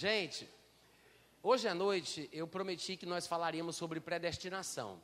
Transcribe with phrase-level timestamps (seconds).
[0.00, 0.48] Gente,
[1.42, 4.98] hoje à noite eu prometi que nós falaríamos sobre predestinação.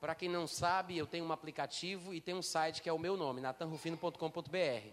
[0.00, 2.98] Para quem não sabe, eu tenho um aplicativo e tem um site que é o
[2.98, 4.88] meu nome, natanrufino.com.br.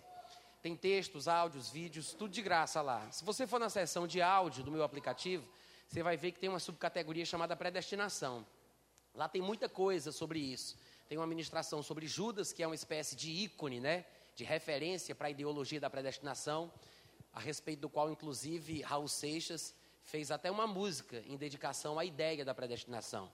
[0.62, 3.10] Tem textos, áudios, vídeos, tudo de graça lá.
[3.12, 5.44] Se você for na seção de áudio do meu aplicativo,
[5.88, 8.46] você vai ver que tem uma subcategoria chamada predestinação.
[9.16, 10.78] Lá tem muita coisa sobre isso.
[11.10, 14.06] Tem uma ministração sobre Judas, que é uma espécie de ícone, né?
[14.36, 16.72] De referência para a ideologia da predestinação,
[17.36, 22.44] a respeito do qual, inclusive, Raul Seixas fez até uma música em dedicação à ideia
[22.44, 23.32] da predestinação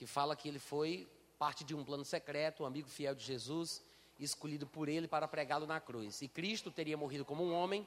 [0.00, 1.06] que fala que ele foi
[1.38, 3.82] parte de um plano secreto, um amigo fiel de Jesus,
[4.18, 6.22] escolhido por ele para pregá-lo na cruz.
[6.22, 7.86] E Cristo teria morrido como um homem,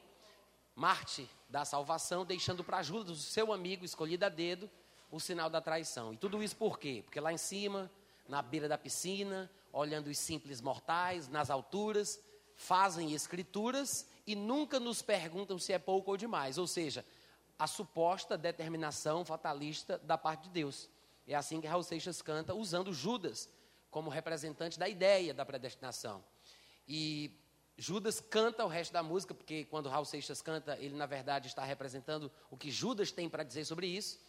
[0.76, 4.70] Marte da salvação, deixando para Judas, o seu amigo escolhido a dedo,
[5.10, 6.14] o sinal da traição.
[6.14, 7.02] E tudo isso por quê?
[7.04, 7.90] Porque lá em cima,
[8.30, 12.22] na beira da piscina, olhando os simples mortais, nas alturas,
[12.56, 16.58] fazem escrituras e nunca nos perguntam se é pouco ou demais.
[16.58, 17.06] Ou seja,
[17.58, 20.90] a suposta determinação fatalista da parte de Deus.
[21.28, 23.50] É assim que Raul Seixas canta, usando Judas
[23.90, 26.24] como representante da ideia da predestinação.
[26.88, 27.32] E
[27.78, 31.64] Judas canta o resto da música, porque quando Raul Seixas canta, ele na verdade está
[31.64, 34.20] representando o que Judas tem para dizer sobre isso.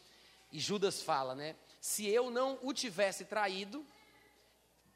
[0.52, 1.56] E Judas fala, né?
[1.80, 3.84] Se eu não o tivesse traído,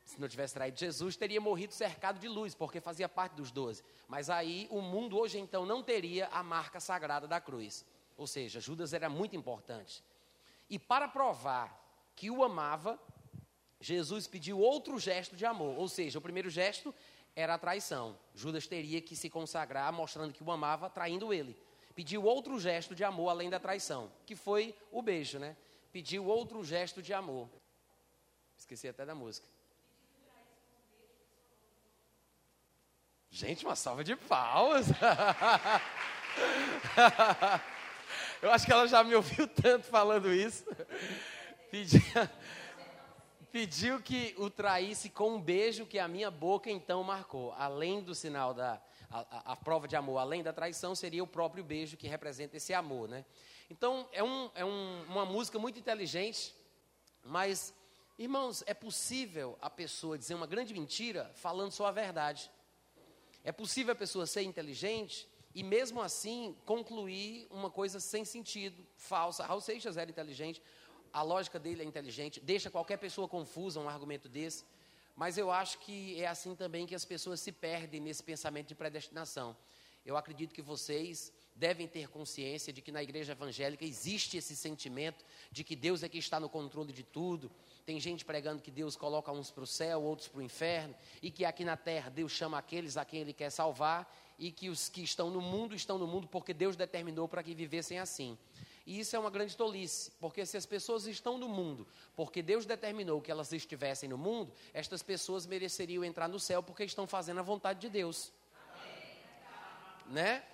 [0.08, 3.84] se não tivesse traído Jesus, teria morrido cercado de luz, porque fazia parte dos doze.
[4.08, 7.84] Mas aí o mundo hoje então não teria a marca sagrada da cruz.
[8.16, 10.02] Ou seja, Judas era muito importante.
[10.70, 11.78] E para provar
[12.16, 12.98] que o amava,
[13.78, 15.78] Jesus pediu outro gesto de amor.
[15.78, 16.94] Ou seja, o primeiro gesto
[17.36, 18.18] era a traição.
[18.34, 21.54] Judas teria que se consagrar mostrando que o amava, traindo ele.
[21.94, 25.54] Pediu outro gesto de amor além da traição, que foi o beijo, né?
[25.92, 27.46] Pediu outro gesto de amor.
[28.56, 29.46] Esqueci até da música.
[33.38, 34.86] Gente, uma salva de palmas.
[38.42, 40.64] Eu acho que ela já me ouviu tanto falando isso.
[43.52, 47.52] Pediu, que o traísse com um beijo que a minha boca então marcou.
[47.52, 51.26] Além do sinal da a, a, a, prova de amor, além da traição, seria o
[51.26, 53.24] próprio beijo que representa esse amor, né?
[53.70, 56.52] Então é, um, é um, uma música muito inteligente,
[57.22, 57.72] mas
[58.18, 62.50] irmãos, é possível a pessoa dizer uma grande mentira falando só a verdade.
[63.44, 69.44] É possível a pessoa ser inteligente e mesmo assim concluir uma coisa sem sentido, falsa.
[69.44, 70.62] Raul Seixas era inteligente,
[71.12, 74.64] a lógica dele é inteligente, deixa qualquer pessoa confusa um argumento desse.
[75.16, 78.74] Mas eu acho que é assim também que as pessoas se perdem nesse pensamento de
[78.74, 79.56] predestinação.
[80.06, 85.24] Eu acredito que vocês devem ter consciência de que na igreja evangélica existe esse sentimento
[85.50, 87.50] de que Deus é que está no controle de tudo.
[87.88, 91.30] Tem gente pregando que Deus coloca uns para o céu, outros para o inferno, e
[91.30, 94.90] que aqui na terra Deus chama aqueles a quem Ele quer salvar, e que os
[94.90, 98.36] que estão no mundo estão no mundo porque Deus determinou para que vivessem assim.
[98.84, 102.66] E isso é uma grande tolice, porque se as pessoas estão no mundo, porque Deus
[102.66, 107.40] determinou que elas estivessem no mundo, estas pessoas mereceriam entrar no céu porque estão fazendo
[107.40, 108.30] a vontade de Deus.
[110.04, 110.14] Amém.
[110.14, 110.44] Né?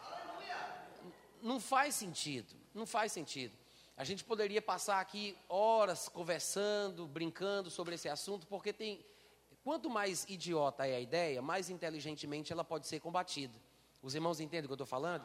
[1.42, 3.63] Não faz sentido, não faz sentido.
[3.97, 9.05] A gente poderia passar aqui horas conversando, brincando sobre esse assunto, porque tem.
[9.62, 13.55] Quanto mais idiota é a ideia, mais inteligentemente ela pode ser combatida.
[14.03, 15.25] Os irmãos entendem o que eu estou falando?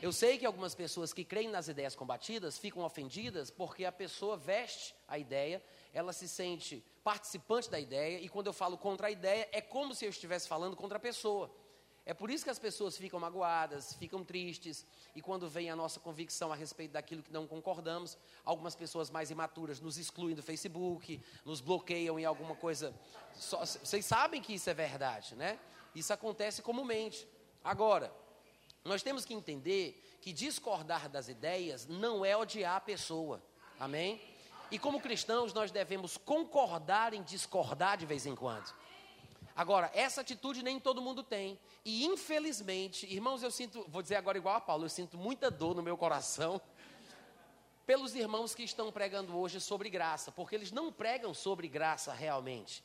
[0.00, 4.36] Eu sei que algumas pessoas que creem nas ideias combatidas ficam ofendidas porque a pessoa
[4.36, 9.10] veste a ideia, ela se sente participante da ideia, e quando eu falo contra a
[9.10, 11.50] ideia, é como se eu estivesse falando contra a pessoa.
[12.10, 14.84] É por isso que as pessoas ficam magoadas, ficam tristes,
[15.14, 19.30] e quando vem a nossa convicção a respeito daquilo que não concordamos, algumas pessoas mais
[19.30, 22.92] imaturas nos excluem do Facebook, nos bloqueiam em alguma coisa.
[23.36, 25.56] Só, vocês sabem que isso é verdade, né?
[25.94, 27.28] Isso acontece comumente.
[27.62, 28.12] Agora,
[28.84, 33.40] nós temos que entender que discordar das ideias não é odiar a pessoa.
[33.78, 34.20] Amém?
[34.68, 38.74] E como cristãos, nós devemos concordar em discordar de vez em quando.
[39.54, 41.58] Agora, essa atitude nem todo mundo tem.
[41.84, 45.74] E infelizmente, irmãos, eu sinto, vou dizer agora igual a Paulo, eu sinto muita dor
[45.74, 46.60] no meu coração
[47.86, 52.84] pelos irmãos que estão pregando hoje sobre graça, porque eles não pregam sobre graça realmente.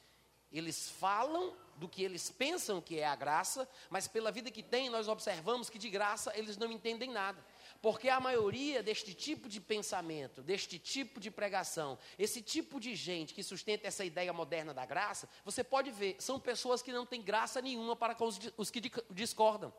[0.51, 4.89] Eles falam do que eles pensam que é a graça, mas pela vida que têm,
[4.89, 7.43] nós observamos que de graça eles não entendem nada.
[7.85, 13.31] Porque a maioria deste tipo de pensamento, deste tipo de pregação, esse tipo de gente
[13.31, 17.21] que sustenta essa ideia moderna da graça, você pode ver, são pessoas que não têm
[17.21, 19.71] graça nenhuma para com os, que discordam.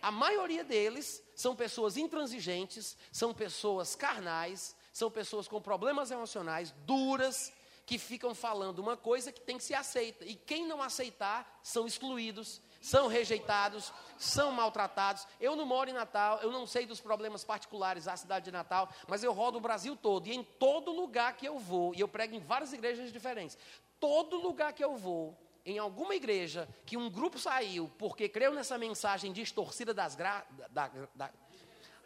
[0.00, 7.52] A maioria deles são pessoas intransigentes, são pessoas carnais, são pessoas com problemas emocionais duras,
[7.88, 10.22] que ficam falando uma coisa que tem que ser aceita.
[10.26, 12.60] E quem não aceitar são excluídos.
[12.80, 15.26] São rejeitados, são maltratados.
[15.40, 18.88] Eu não moro em Natal, eu não sei dos problemas particulares da cidade de Natal,
[19.06, 22.08] mas eu rodo o Brasil todo e em todo lugar que eu vou, e eu
[22.08, 23.58] prego em várias igrejas diferentes,
[23.98, 28.78] todo lugar que eu vou, em alguma igreja que um grupo saiu porque creu nessa
[28.78, 30.44] mensagem distorcida das gra...
[30.70, 31.30] da, da,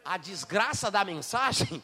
[0.03, 1.81] a desgraça da mensagem,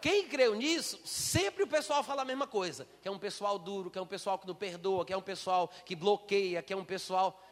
[0.00, 3.90] quem creu nisso, sempre o pessoal fala a mesma coisa: que é um pessoal duro,
[3.90, 6.76] que é um pessoal que não perdoa, que é um pessoal que bloqueia, que é
[6.76, 7.42] um pessoal.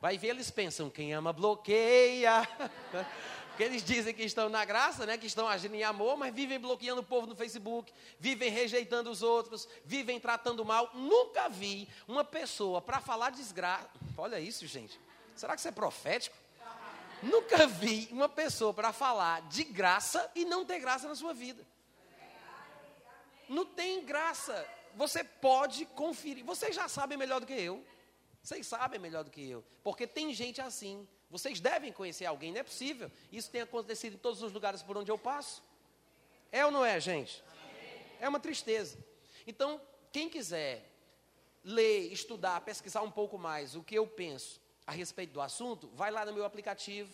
[0.00, 2.48] Vai ver, eles pensam: quem ama bloqueia.
[3.58, 6.60] Porque eles dizem que estão na graça, né, que estão agindo em amor, mas vivem
[6.60, 10.92] bloqueando o povo no Facebook, vivem rejeitando os outros, vivem tratando mal.
[10.94, 13.90] Nunca vi uma pessoa para falar desgraça.
[14.16, 15.00] Olha isso, gente.
[15.34, 16.36] Será que isso é profético?
[17.20, 21.66] Nunca vi uma pessoa para falar de graça e não ter graça na sua vida.
[23.48, 24.66] Não tem graça.
[24.94, 26.44] Você pode conferir.
[26.44, 27.84] Vocês já sabem melhor do que eu.
[28.42, 29.64] Vocês sabem melhor do que eu.
[29.82, 31.06] Porque tem gente assim.
[31.30, 33.10] Vocês devem conhecer alguém, não é possível.
[33.30, 35.62] Isso tem acontecido em todos os lugares por onde eu passo.
[36.50, 37.42] É ou não é, gente?
[38.20, 38.98] É uma tristeza.
[39.46, 39.80] Então,
[40.10, 40.90] quem quiser
[41.62, 46.10] ler, estudar, pesquisar um pouco mais o que eu penso a respeito do assunto, vai
[46.10, 47.12] lá no meu aplicativo,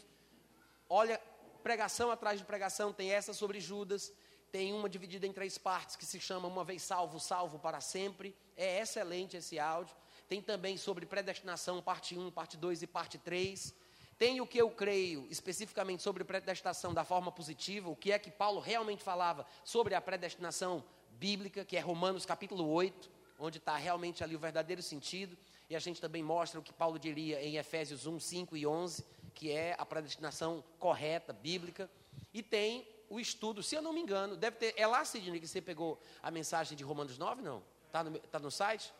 [0.88, 1.20] olha
[1.62, 4.12] pregação atrás de pregação, tem essa sobre Judas,
[4.54, 8.32] tem uma dividida em três partes que se chama Uma vez salvo, salvo para sempre.
[8.56, 9.92] É excelente esse áudio.
[10.28, 13.74] Tem também sobre predestinação, parte 1, parte 2 e parte 3.
[14.16, 18.30] Tem o que eu creio especificamente sobre predestinação da forma positiva, o que é que
[18.30, 20.84] Paulo realmente falava sobre a predestinação
[21.18, 23.10] bíblica, que é Romanos capítulo 8,
[23.40, 25.36] onde está realmente ali o verdadeiro sentido.
[25.68, 29.04] E a gente também mostra o que Paulo diria em Efésios 1, 5 e 11,
[29.34, 31.90] que é a predestinação correta, bíblica.
[32.32, 34.74] E tem o estudo, se eu não me engano, deve ter.
[34.76, 37.42] É lá, Sidney, que você pegou a mensagem de Romanos 9?
[37.42, 37.62] Não?
[37.86, 38.92] Está no, tá no site?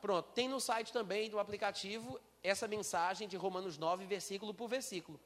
[0.00, 5.18] Pronto, tem no site também do aplicativo essa mensagem de Romanos 9, versículo por versículo.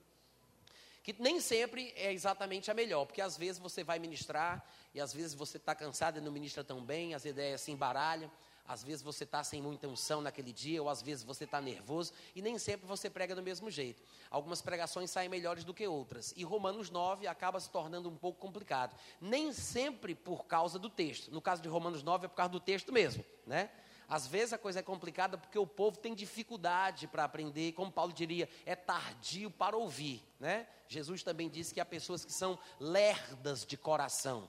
[1.02, 4.64] Que nem sempre é exatamente a melhor, porque às vezes você vai ministrar
[4.94, 8.30] e às vezes você está cansado e não ministra tão bem, as ideias se embaralham.
[8.66, 12.12] Às vezes você está sem muita unção naquele dia, ou às vezes você está nervoso,
[12.34, 14.02] e nem sempre você prega do mesmo jeito.
[14.30, 16.32] Algumas pregações saem melhores do que outras.
[16.36, 18.96] E Romanos 9 acaba se tornando um pouco complicado.
[19.20, 21.30] Nem sempre por causa do texto.
[21.30, 23.70] No caso de Romanos 9 é por causa do texto mesmo, né?
[24.08, 28.12] Às vezes a coisa é complicada porque o povo tem dificuldade para aprender, como Paulo
[28.12, 30.66] diria, é tardio para ouvir, né?
[30.86, 34.48] Jesus também disse que há pessoas que são lerdas de coração.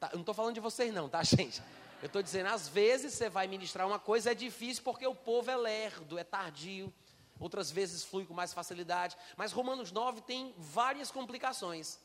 [0.00, 1.62] Tá, eu não estou falando de vocês não, tá, gente?
[2.02, 5.50] Eu estou dizendo, às vezes você vai ministrar uma coisa, é difícil porque o povo
[5.50, 6.92] é lerdo, é tardio.
[7.38, 9.16] Outras vezes flui com mais facilidade.
[9.36, 11.98] Mas Romanos 9 tem várias complicações.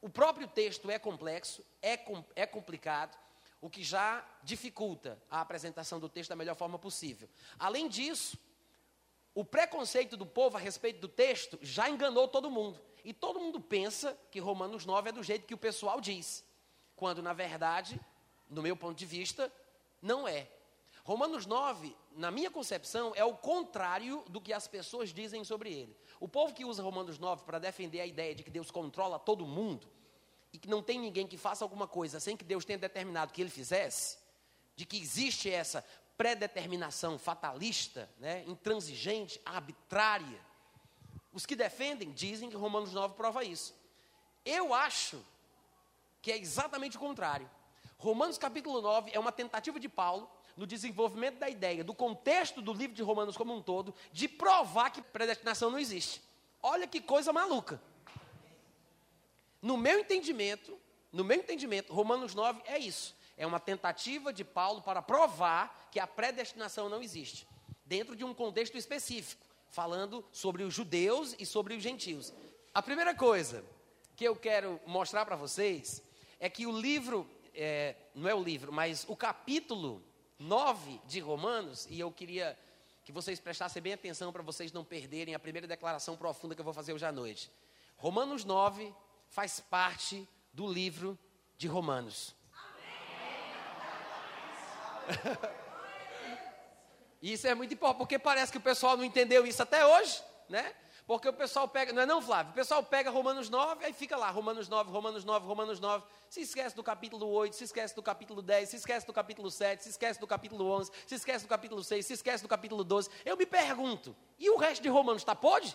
[0.00, 1.98] O próprio texto é complexo, é,
[2.36, 3.18] é complicado,
[3.60, 7.28] o que já dificulta a apresentação do texto da melhor forma possível.
[7.58, 8.38] Além disso,
[9.34, 12.80] o preconceito do povo a respeito do texto já enganou todo mundo.
[13.04, 16.44] E todo mundo pensa que Romanos 9 é do jeito que o pessoal diz.
[16.94, 18.00] Quando, na verdade,
[18.48, 19.52] no meu ponto de vista,
[20.00, 20.48] não é.
[21.04, 25.96] Romanos 9, na minha concepção, é o contrário do que as pessoas dizem sobre ele.
[26.20, 29.46] O povo que usa Romanos 9 para defender a ideia de que Deus controla todo
[29.46, 29.88] mundo
[30.52, 33.40] e que não tem ninguém que faça alguma coisa sem que Deus tenha determinado que
[33.40, 34.18] ele fizesse,
[34.76, 35.84] de que existe essa
[36.16, 40.40] predeterminação fatalista, né, intransigente, arbitrária.
[41.32, 43.74] Os que defendem dizem que Romanos 9 prova isso.
[44.44, 45.24] Eu acho
[46.20, 47.48] que é exatamente o contrário.
[47.98, 52.72] Romanos capítulo 9 é uma tentativa de Paulo, no desenvolvimento da ideia, do contexto do
[52.72, 56.22] livro de Romanos como um todo, de provar que predestinação não existe.
[56.62, 57.82] Olha que coisa maluca.
[59.60, 60.78] No meu entendimento,
[61.12, 63.16] no meu entendimento, Romanos 9 é isso.
[63.36, 67.48] É uma tentativa de Paulo para provar que a predestinação não existe,
[67.84, 72.32] dentro de um contexto específico, falando sobre os judeus e sobre os gentios.
[72.72, 73.64] A primeira coisa
[74.14, 76.02] que eu quero mostrar para vocês
[76.38, 77.28] é que o livro
[77.60, 80.00] é, não é o livro, mas o capítulo
[80.38, 82.56] 9 de Romanos, e eu queria
[83.04, 86.64] que vocês prestassem bem atenção para vocês não perderem a primeira declaração profunda que eu
[86.64, 87.50] vou fazer hoje à noite.
[87.96, 88.94] Romanos 9
[89.28, 91.18] faz parte do livro
[91.56, 92.32] de Romanos.
[97.20, 100.72] isso é muito importante, porque parece que o pessoal não entendeu isso até hoje, né?
[101.08, 102.52] Porque o pessoal pega, não é não, Flávio?
[102.52, 106.04] O pessoal pega Romanos 9, aí fica lá, Romanos 9, Romanos 9, Romanos 9.
[106.28, 109.84] Se esquece do capítulo 8, se esquece do capítulo 10, se esquece do capítulo 7,
[109.84, 113.08] se esquece do capítulo 11, se esquece do capítulo 6, se esquece do capítulo 12.
[113.24, 115.74] Eu me pergunto, e o resto de Romanos está pode?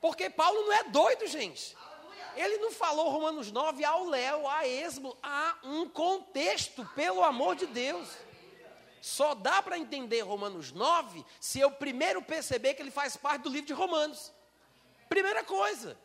[0.00, 1.76] Porque Paulo não é doido, gente.
[2.34, 7.66] Ele não falou Romanos 9 ao léu, a esmo, há um contexto, pelo amor de
[7.66, 8.08] Deus.
[9.00, 13.48] Só dá para entender Romanos 9 se eu primeiro perceber que ele faz parte do
[13.48, 14.32] livro de Romanos.
[15.08, 15.98] Primeira coisa.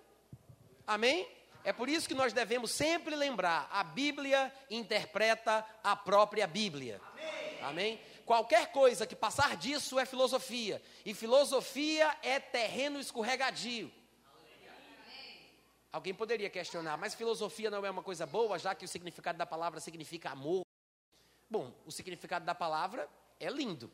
[0.86, 1.28] Amém?
[1.64, 7.00] É por isso que nós devemos sempre lembrar: a Bíblia interpreta a própria Bíblia.
[7.12, 7.64] Amém?
[7.64, 8.02] Amém?
[8.26, 10.82] Qualquer coisa que passar disso é filosofia.
[11.06, 13.92] E filosofia é terreno escorregadio.
[15.92, 19.46] Alguém poderia questionar, mas filosofia não é uma coisa boa, já que o significado da
[19.46, 20.63] palavra significa amor?
[21.54, 23.08] Bom, o significado da palavra
[23.40, 23.92] é lindo,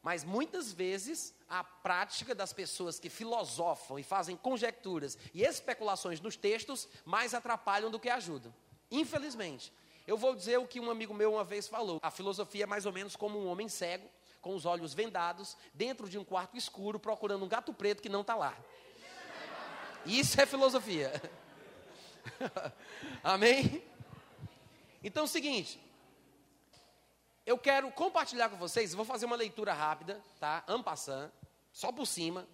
[0.00, 6.36] mas muitas vezes a prática das pessoas que filosofam e fazem conjecturas e especulações nos
[6.36, 8.50] textos mais atrapalham do que ajudam.
[8.90, 9.70] Infelizmente.
[10.06, 12.00] Eu vou dizer o que um amigo meu uma vez falou.
[12.02, 14.08] A filosofia é mais ou menos como um homem cego,
[14.40, 18.22] com os olhos vendados, dentro de um quarto escuro, procurando um gato preto que não
[18.22, 18.56] está lá.
[20.06, 21.12] Isso é filosofia.
[23.22, 23.84] Amém?
[25.04, 25.78] Então é o seguinte,
[27.44, 30.64] eu quero compartilhar com vocês, vou fazer uma leitura rápida, tá?
[30.68, 31.30] Ampassant,
[31.72, 32.46] só por cima,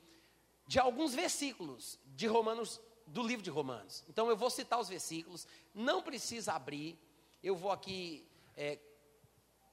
[0.67, 4.05] de alguns versículos de Romanos, do livro de Romanos.
[4.09, 6.99] Então eu vou citar os versículos, não precisa abrir,
[7.43, 8.27] eu vou aqui
[8.57, 8.79] é,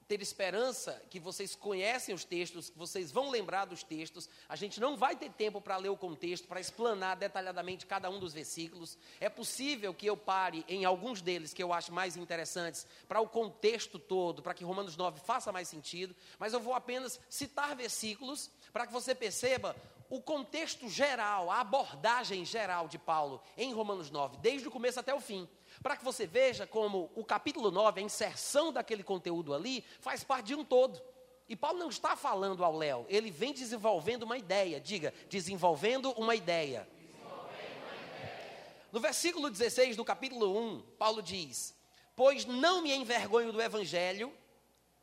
[0.08, 4.28] ter esperança que vocês conhecem os textos, que vocês vão lembrar dos textos.
[4.48, 8.18] A gente não vai ter tempo para ler o contexto, para explanar detalhadamente cada um
[8.18, 8.96] dos versículos.
[9.20, 13.28] É possível que eu pare em alguns deles que eu acho mais interessantes para o
[13.28, 18.50] contexto todo, para que Romanos 9 faça mais sentido, mas eu vou apenas citar versículos
[18.72, 19.74] para que você perceba
[20.08, 25.12] o contexto geral, a abordagem geral de Paulo em Romanos 9, desde o começo até
[25.12, 25.48] o fim
[25.86, 30.46] para que você veja como o capítulo 9, a inserção daquele conteúdo ali, faz parte
[30.46, 31.00] de um todo.
[31.48, 34.80] E Paulo não está falando ao Léo, ele vem desenvolvendo uma ideia.
[34.80, 36.88] Diga, desenvolvendo uma ideia.
[36.90, 38.76] Desenvolvendo uma ideia.
[38.90, 41.72] No versículo 16 do capítulo 1, Paulo diz:
[42.16, 44.34] Pois não me envergonho do evangelho.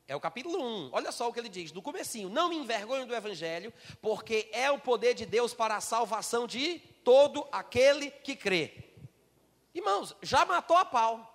[0.06, 0.90] É o capítulo 1.
[0.92, 4.70] Olha só o que ele diz, no comecinho: Não me envergonho do evangelho, porque é
[4.70, 8.92] o poder de Deus para a salvação de todo aquele que crê
[9.74, 11.30] Irmãos, já matou a pau.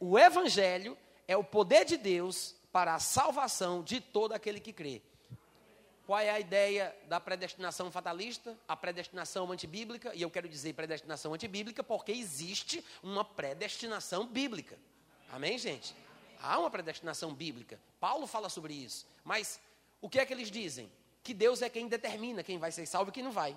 [0.00, 5.02] O Evangelho é o poder de Deus para a salvação de todo aquele que crê.
[6.06, 8.58] Qual é a ideia da predestinação fatalista?
[8.66, 14.76] A predestinação antibíblica, e eu quero dizer predestinação antibíblica porque existe uma predestinação bíblica.
[15.30, 15.94] Amém, gente?
[16.40, 17.78] Há uma predestinação bíblica.
[18.00, 19.06] Paulo fala sobre isso.
[19.24, 19.60] Mas
[20.00, 20.90] o que é que eles dizem?
[21.22, 23.56] Que Deus é quem determina quem vai ser salvo e quem não vai.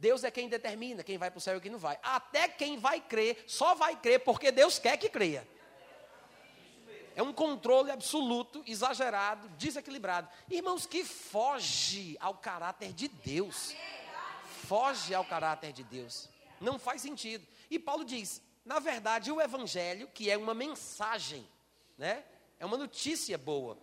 [0.00, 1.98] Deus é quem determina quem vai para o céu e quem não vai.
[2.02, 5.46] Até quem vai crer, só vai crer porque Deus quer que creia.
[7.14, 10.26] É um controle absoluto, exagerado, desequilibrado.
[10.48, 13.76] Irmãos, que foge ao caráter de Deus.
[14.66, 16.30] Foge ao caráter de Deus.
[16.58, 17.46] Não faz sentido.
[17.70, 21.46] E Paulo diz: na verdade, o evangelho, que é uma mensagem,
[21.98, 22.24] né?
[22.58, 23.76] É uma notícia boa.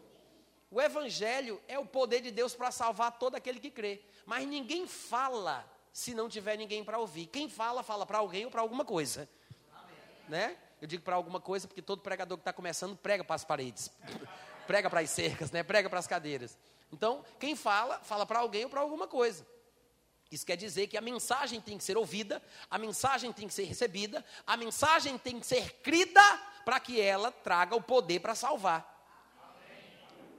[0.72, 4.02] O evangelho é o poder de Deus para salvar todo aquele que crê.
[4.26, 7.26] Mas ninguém fala se não tiver ninguém para ouvir.
[7.26, 9.28] Quem fala, fala para alguém ou para alguma coisa.
[10.30, 10.56] Né?
[10.80, 13.92] Eu digo para alguma coisa porque todo pregador que está começando prega para as paredes,
[14.68, 15.64] prega para as cercas, né?
[15.64, 16.56] prega para as cadeiras.
[16.94, 19.44] Então, quem fala, fala para alguém ou para alguma coisa.
[20.30, 23.64] Isso quer dizer que a mensagem tem que ser ouvida, a mensagem tem que ser
[23.64, 26.22] recebida, a mensagem tem que ser crida
[26.64, 28.86] para que ela traga o poder para salvar.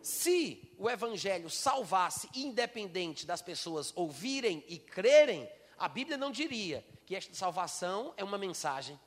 [0.01, 7.17] Se o evangelho salvasse independente das pessoas ouvirem e crerem, a Bíblia não diria que
[7.17, 8.99] esta salvação é uma mensagem.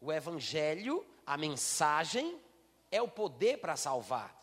[0.00, 2.38] O evangelho, a mensagem,
[2.90, 4.42] é o poder para salvar.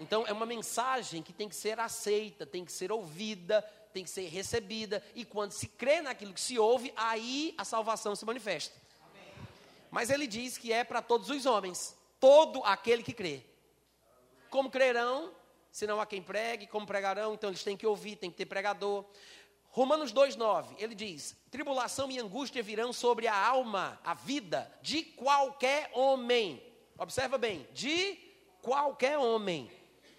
[0.00, 4.10] Então, é uma mensagem que tem que ser aceita, tem que ser ouvida, tem que
[4.10, 5.02] ser recebida.
[5.14, 8.76] E quando se crê naquilo que se ouve, aí a salvação se manifesta.
[9.90, 13.44] Mas ele diz que é para todos os homens, todo aquele que crê.
[14.50, 15.32] Como crerão,
[15.78, 18.46] se não há quem pregue, como pregarão, então eles têm que ouvir, tem que ter
[18.46, 19.04] pregador.
[19.68, 25.88] Romanos 2,9, ele diz: Tribulação e angústia virão sobre a alma, a vida de qualquer
[25.94, 26.60] homem.
[26.98, 28.18] Observa bem, de
[28.60, 29.70] qualquer homem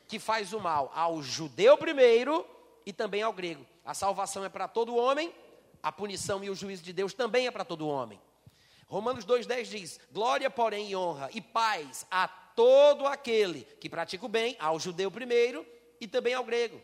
[0.07, 2.47] que faz o mal, ao judeu primeiro
[2.85, 3.67] e também ao grego.
[3.83, 5.35] A salvação é para todo homem,
[5.83, 8.17] a punição e o juízo de Deus também é para todo homem.
[8.87, 14.27] Romanos 2,10 diz: Glória, porém, e honra e paz a todo aquele que pratica o
[14.27, 15.65] bem, ao judeu primeiro
[16.01, 16.81] e também ao grego.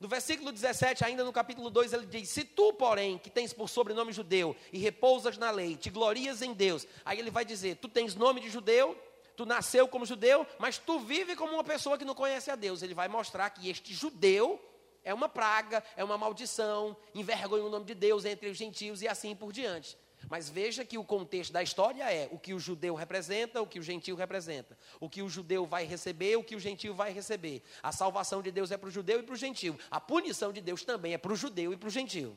[0.00, 3.68] No versículo 17, ainda no capítulo 2, ele diz: Se tu, porém, que tens por
[3.68, 6.86] sobrenome judeu e repousas na lei, te glorias em Deus.
[7.04, 8.96] Aí ele vai dizer: Tu tens nome de judeu,
[9.36, 12.80] tu nasceu como judeu, mas tu vive como uma pessoa que não conhece a Deus.
[12.80, 14.58] Ele vai mostrar que este judeu
[15.04, 19.08] é uma praga, é uma maldição, envergonha o nome de Deus entre os gentios e
[19.08, 19.94] assim por diante.
[20.28, 23.78] Mas veja que o contexto da história é o que o judeu representa, o que
[23.78, 24.76] o gentio representa.
[25.00, 27.62] O que o judeu vai receber, o que o gentio vai receber.
[27.82, 29.78] A salvação de Deus é para o judeu e para o gentio.
[29.90, 32.36] A punição de Deus também é para o judeu e para o gentio.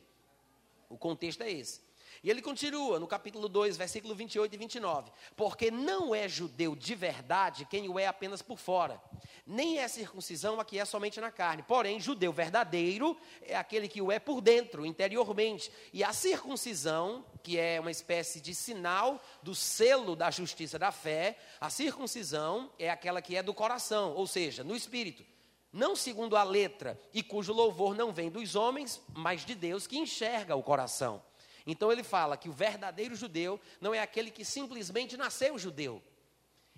[0.89, 1.81] O contexto é esse.
[2.23, 5.11] E ele continua no capítulo 2, versículo 28 e 29.
[5.35, 9.01] Porque não é judeu de verdade quem o é apenas por fora,
[9.45, 11.63] nem é circuncisão a que é somente na carne.
[11.63, 15.71] Porém, judeu verdadeiro é aquele que o é por dentro, interiormente.
[15.91, 21.39] E a circuncisão, que é uma espécie de sinal do selo da justiça da fé,
[21.59, 25.25] a circuncisão é aquela que é do coração, ou seja, no espírito
[25.73, 29.97] não segundo a letra, e cujo louvor não vem dos homens, mas de Deus que
[29.97, 31.23] enxerga o coração.
[31.65, 36.01] Então ele fala que o verdadeiro judeu não é aquele que simplesmente nasceu judeu.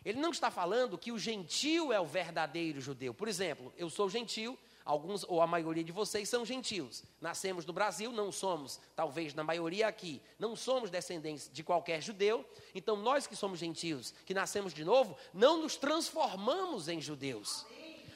[0.03, 3.13] Ele não está falando que o gentio é o verdadeiro judeu.
[3.13, 7.03] Por exemplo, eu sou gentio, alguns ou a maioria de vocês são gentios.
[7.21, 12.45] Nascemos no Brasil, não somos, talvez na maioria aqui, não somos descendentes de qualquer judeu.
[12.75, 17.65] Então nós que somos gentios, que nascemos de novo, não nos transformamos em judeus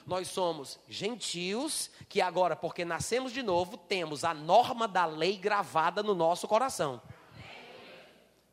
[0.08, 6.02] nós somos gentios, que agora, porque nascemos de novo, temos a norma da lei gravada
[6.02, 7.02] no nosso coração.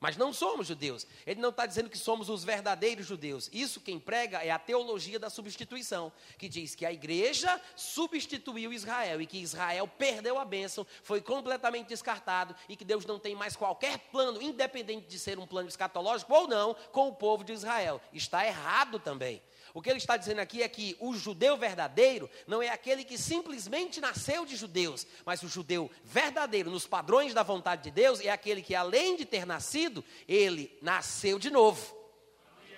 [0.01, 1.07] Mas não somos judeus.
[1.25, 3.49] Ele não está dizendo que somos os verdadeiros judeus.
[3.53, 9.23] Isso quem prega é a teologia da substituição, que diz que a igreja substituiu Israel
[9.23, 13.55] e que Israel perdeu a bênção, foi completamente descartado e que Deus não tem mais
[13.55, 18.01] qualquer plano, independente de ser um plano escatológico ou não, com o povo de Israel.
[18.13, 19.41] Está errado também.
[19.75, 23.19] O que ele está dizendo aqui é que o judeu verdadeiro não é aquele que
[23.19, 28.31] simplesmente nasceu de judeus, mas o judeu verdadeiro, nos padrões da vontade de Deus, é
[28.31, 31.93] aquele que, além de ter nascido, ele nasceu de novo.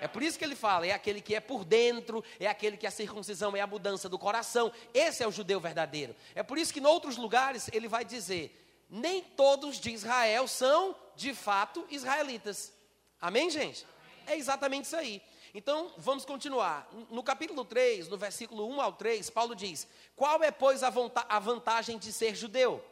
[0.00, 2.86] É por isso que ele fala, é aquele que é por dentro, é aquele que
[2.86, 4.72] a circuncisão é a mudança do coração.
[4.94, 6.16] Esse é o judeu verdadeiro.
[6.34, 10.96] É por isso que em outros lugares ele vai dizer: nem todos de Israel são
[11.14, 12.72] de fato israelitas.
[13.20, 13.86] Amém, gente?
[14.26, 15.22] É exatamente isso aí.
[15.58, 16.86] Então, vamos continuar.
[17.08, 20.92] No capítulo 3, no versículo 1 ao 3, Paulo diz: Qual é, pois, a,
[21.30, 22.84] a vantagem de ser judeu?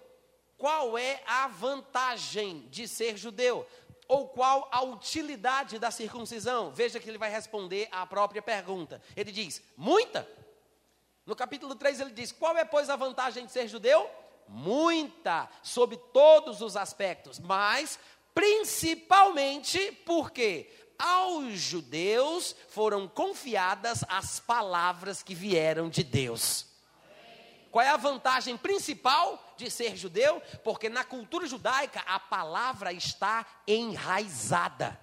[0.57, 3.66] Qual é a vantagem de ser judeu?
[4.09, 6.72] Ou qual a utilidade da circuncisão?
[6.72, 8.98] Veja que ele vai responder à própria pergunta.
[9.14, 10.27] Ele diz: Muita.
[11.27, 14.11] No capítulo 3 ele diz: Qual é, pois, a vantagem de ser judeu?
[14.48, 17.98] Muita, sob todos os aspectos, mas
[18.35, 26.66] principalmente porque aos judeus foram confiadas as palavras que vieram de Deus.
[27.70, 30.40] Qual é a vantagem principal de ser judeu?
[30.62, 35.00] Porque na cultura judaica a palavra está enraizada.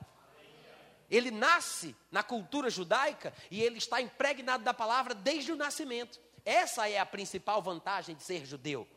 [1.09, 6.17] Ele nasce na cultura judaica e ele está impregnado da palavra desde o nascimento.
[6.45, 8.87] Essa é a principal vantagem de ser judeu.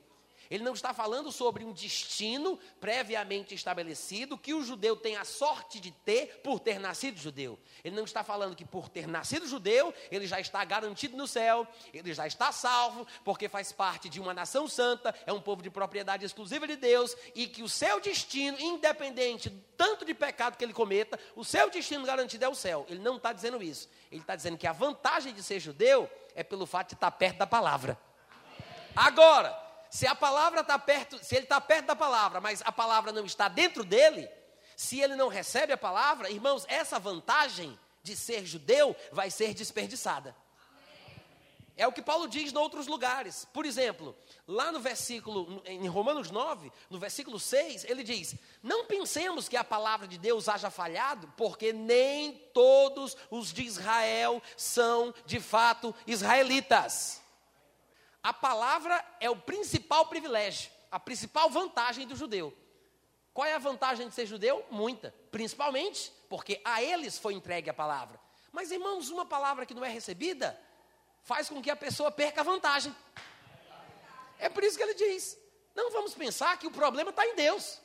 [0.50, 5.80] Ele não está falando sobre um destino previamente estabelecido que o judeu tem a sorte
[5.80, 7.58] de ter por ter nascido judeu.
[7.82, 11.66] Ele não está falando que por ter nascido judeu, ele já está garantido no céu,
[11.92, 15.70] ele já está salvo, porque faz parte de uma nação santa, é um povo de
[15.70, 20.72] propriedade exclusiva de Deus e que o seu destino, independente tanto de pecado que ele
[20.72, 22.86] cometa, o seu destino garantido é o céu.
[22.88, 23.88] Ele não está dizendo isso.
[24.10, 27.38] Ele está dizendo que a vantagem de ser judeu é pelo fato de estar perto
[27.38, 27.98] da palavra.
[28.94, 29.63] Agora,
[29.94, 33.24] se a palavra está perto, se ele está perto da palavra, mas a palavra não
[33.24, 34.28] está dentro dele,
[34.76, 40.34] se ele não recebe a palavra, irmãos, essa vantagem de ser judeu vai ser desperdiçada.
[41.76, 43.46] É o que Paulo diz em outros lugares.
[43.52, 44.16] Por exemplo,
[44.48, 49.62] lá no versículo, em Romanos 9, no versículo 6, ele diz: Não pensemos que a
[49.62, 57.22] palavra de Deus haja falhado, porque nem todos os de Israel são de fato israelitas.
[58.24, 62.56] A palavra é o principal privilégio, a principal vantagem do judeu.
[63.34, 64.64] Qual é a vantagem de ser judeu?
[64.70, 65.14] Muita.
[65.30, 68.18] Principalmente porque a eles foi entregue a palavra.
[68.50, 70.58] Mas, irmãos, uma palavra que não é recebida
[71.22, 72.96] faz com que a pessoa perca a vantagem.
[74.38, 75.36] É por isso que ele diz:
[75.74, 77.78] não vamos pensar que o problema está em Deus.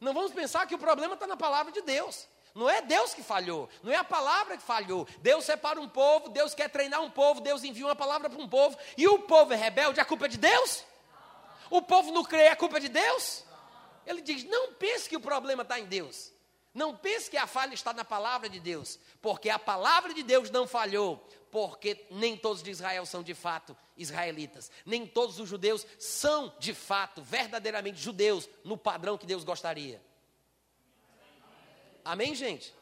[0.00, 2.26] Não vamos pensar que o problema está na palavra de Deus.
[2.54, 5.06] Não é Deus que falhou, não é a palavra que falhou.
[5.20, 8.48] Deus separa um povo, Deus quer treinar um povo, Deus envia uma palavra para um
[8.48, 10.84] povo, e o povo é rebelde, a culpa é de Deus?
[11.70, 13.44] O povo não crê, a culpa é de Deus?
[14.06, 16.30] Ele diz: não pense que o problema está em Deus.
[16.74, 20.50] Não pense que a falha está na palavra de Deus, porque a palavra de Deus
[20.50, 25.86] não falhou, porque nem todos de Israel são de fato israelitas, nem todos os judeus
[25.98, 30.02] são de fato, verdadeiramente judeus, no padrão que Deus gostaria.
[32.04, 32.74] Amém, gente?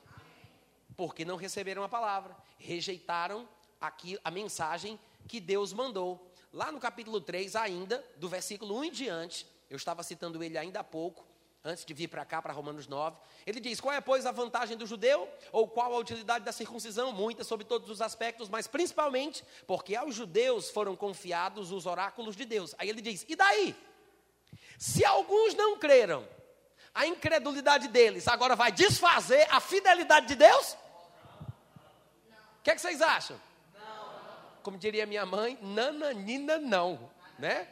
[0.97, 3.49] Porque não receberam a palavra, rejeitaram
[3.81, 6.31] aqui a mensagem que Deus mandou.
[6.53, 10.81] Lá no capítulo 3, ainda, do versículo 1 em diante, eu estava citando ele ainda
[10.81, 11.25] há pouco,
[11.63, 13.17] antes de vir para cá, para Romanos 9.
[13.47, 15.29] Ele diz: qual é, pois, a vantagem do judeu?
[15.53, 17.13] Ou qual a utilidade da circuncisão?
[17.13, 22.45] Muitas, sobre todos os aspectos, mas principalmente porque aos judeus foram confiados os oráculos de
[22.45, 22.75] Deus.
[22.79, 23.77] Aí ele diz: e daí?
[24.79, 26.27] Se alguns não creram,
[26.95, 30.77] a incredulidade deles agora vai desfazer a fidelidade de Deus?
[32.61, 33.41] O que, é que vocês acham?
[34.63, 37.67] Como diria minha mãe, nananina não, né?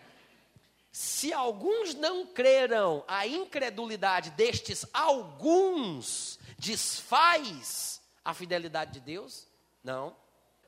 [0.90, 9.46] Se alguns não creram, a incredulidade destes alguns desfaz a fidelidade de Deus?
[9.84, 10.16] Não.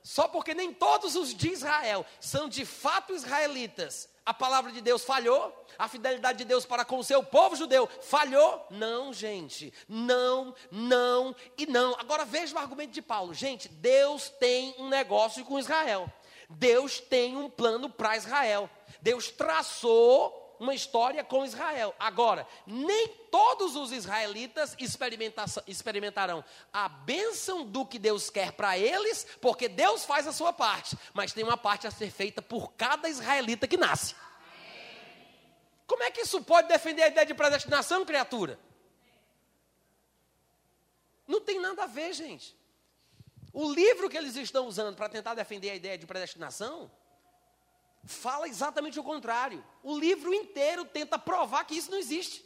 [0.03, 5.03] Só porque nem todos os de Israel são de fato israelitas, a palavra de Deus
[5.03, 5.53] falhou?
[5.77, 8.64] A fidelidade de Deus para com o seu povo judeu falhou?
[8.71, 9.73] Não, gente.
[9.88, 11.97] Não, não e não.
[11.99, 13.35] Agora veja o argumento de Paulo.
[13.35, 16.09] Gente, Deus tem um negócio com Israel.
[16.49, 18.71] Deus tem um plano para Israel.
[19.03, 21.94] Deus traçou uma história com Israel.
[21.99, 24.77] Agora, nem todos os israelitas
[25.66, 30.96] experimentarão a bênção do que Deus quer para eles, porque Deus faz a sua parte,
[31.14, 34.14] mas tem uma parte a ser feita por cada israelita que nasce.
[35.87, 38.61] Como é que isso pode defender a ideia de predestinação, criatura?
[41.27, 42.55] Não tem nada a ver, gente.
[43.53, 46.90] O livro que eles estão usando para tentar defender a ideia de predestinação
[48.05, 49.65] fala exatamente o contrário.
[49.83, 52.45] O livro inteiro tenta provar que isso não existe.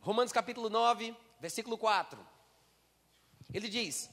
[0.00, 2.18] Romanos capítulo 9, versículo 4.
[3.52, 4.08] Ele diz: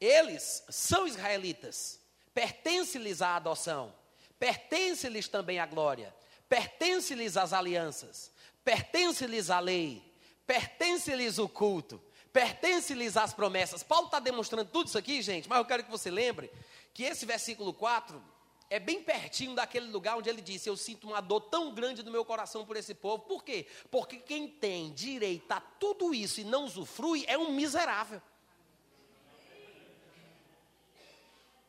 [0.00, 2.00] Eles são israelitas,
[2.34, 3.94] pertence-lhes a adoção,
[4.38, 6.14] pertence-lhes também a glória,
[6.48, 8.30] pertence-lhes as alianças,
[8.64, 10.02] pertence-lhes a lei,
[10.46, 13.82] pertence-lhes o culto, pertence-lhes as promessas.
[13.82, 16.50] Paulo está demonstrando tudo isso aqui, gente, mas eu quero que você lembre
[16.92, 18.22] que esse versículo 4
[18.68, 22.10] é bem pertinho daquele lugar onde ele disse: Eu sinto uma dor tão grande no
[22.10, 23.24] meu coração por esse povo.
[23.24, 23.66] Por quê?
[23.90, 28.20] Porque quem tem direito a tudo isso e não usufrui é um miserável.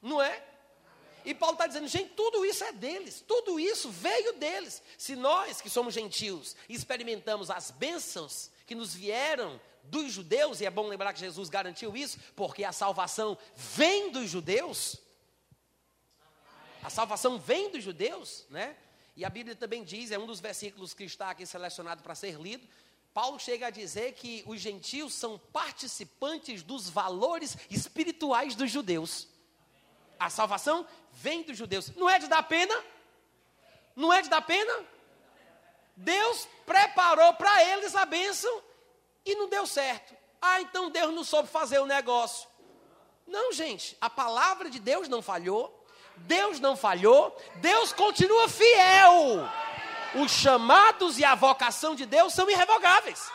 [0.02, 0.44] Não é?
[1.26, 4.82] E Paulo está dizendo, gente, tudo isso é deles, tudo isso veio deles.
[4.98, 10.70] Se nós, que somos gentios, experimentamos as bênçãos que nos vieram dos judeus, e é
[10.70, 14.98] bom lembrar que Jesus garantiu isso, porque a salvação vem dos judeus,
[16.84, 18.76] a salvação vem dos judeus, né?
[19.16, 22.40] E a Bíblia também diz, é um dos versículos que está aqui selecionado para ser
[22.40, 22.68] lido.
[23.14, 29.28] Paulo chega a dizer que os gentios são participantes dos valores espirituais dos judeus.
[30.20, 31.90] A salvação vem dos judeus.
[31.96, 32.76] Não é de dar pena?
[33.96, 34.86] Não é de dar pena?
[35.96, 38.64] Deus preparou para eles a bênção
[39.26, 40.16] e não deu certo.
[40.40, 42.48] Ah, então Deus não soube fazer o negócio.
[43.26, 45.77] Não, gente, a palavra de Deus não falhou.
[46.20, 49.48] Deus não falhou, Deus continua fiel.
[50.16, 53.32] Os chamados e a vocação de Deus são irrevogáveis.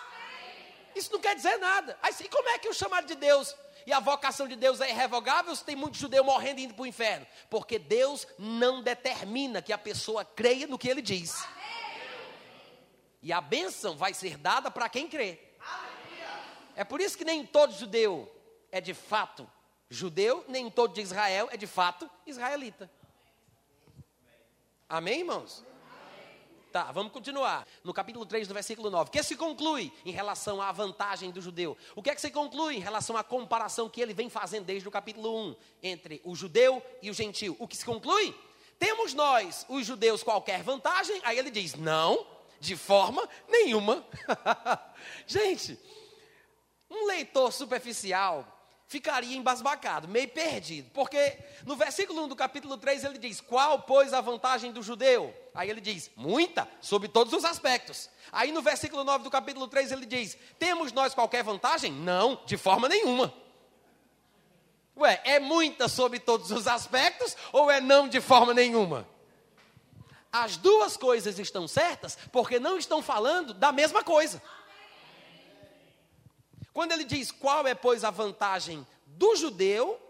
[0.95, 1.99] Isso não quer dizer nada.
[2.21, 3.55] E como é que o chamado de Deus
[3.87, 6.83] e a vocação de Deus é irrevogável se tem muito judeu morrendo e indo para
[6.83, 7.27] o inferno?
[7.49, 11.45] Porque Deus não determina que a pessoa creia no que ele diz.
[13.23, 15.39] E a bênção vai ser dada para quem crê.
[16.75, 18.31] É por isso que nem todo judeu
[18.71, 19.49] é de fato
[19.93, 22.91] judeu, nem todo de Israel é de fato israelita.
[24.89, 25.65] Amém, irmãos?
[26.73, 27.67] Tá, vamos continuar.
[27.85, 29.11] No capítulo 3, do versículo 9.
[29.11, 31.77] O que se conclui em relação à vantagem do judeu?
[31.95, 34.89] O que é que se conclui em relação à comparação que ele vem fazendo desde
[34.89, 37.55] o capítulo 1 entre o judeu e o gentil?
[37.59, 38.35] O que se conclui?
[38.79, 41.21] Temos nós, os judeus, qualquer vantagem?
[41.23, 42.27] Aí ele diz: não,
[42.59, 44.03] de forma nenhuma.
[45.27, 45.79] Gente,
[46.91, 48.62] um leitor superficial
[48.93, 50.91] ficaria embasbacado, meio perdido.
[50.93, 55.35] Porque no versículo 1 do capítulo 3 ele diz: Qual, pois, a vantagem do judeu?
[55.55, 58.11] Aí ele diz: Muita, sob todos os aspectos.
[58.31, 61.91] Aí no versículo 9 do capítulo 3 ele diz: Temos nós qualquer vantagem?
[61.91, 63.33] Não, de forma nenhuma.
[64.95, 69.09] Ué, é muita sob todos os aspectos ou é não de forma nenhuma?
[70.31, 74.43] As duas coisas estão certas porque não estão falando da mesma coisa.
[76.73, 80.01] Quando ele diz qual é, pois, a vantagem do judeu,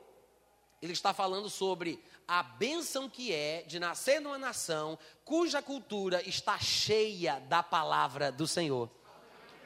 [0.81, 6.59] ele está falando sobre a bênção que é de nascer numa nação cuja cultura está
[6.59, 8.91] cheia da palavra do Senhor.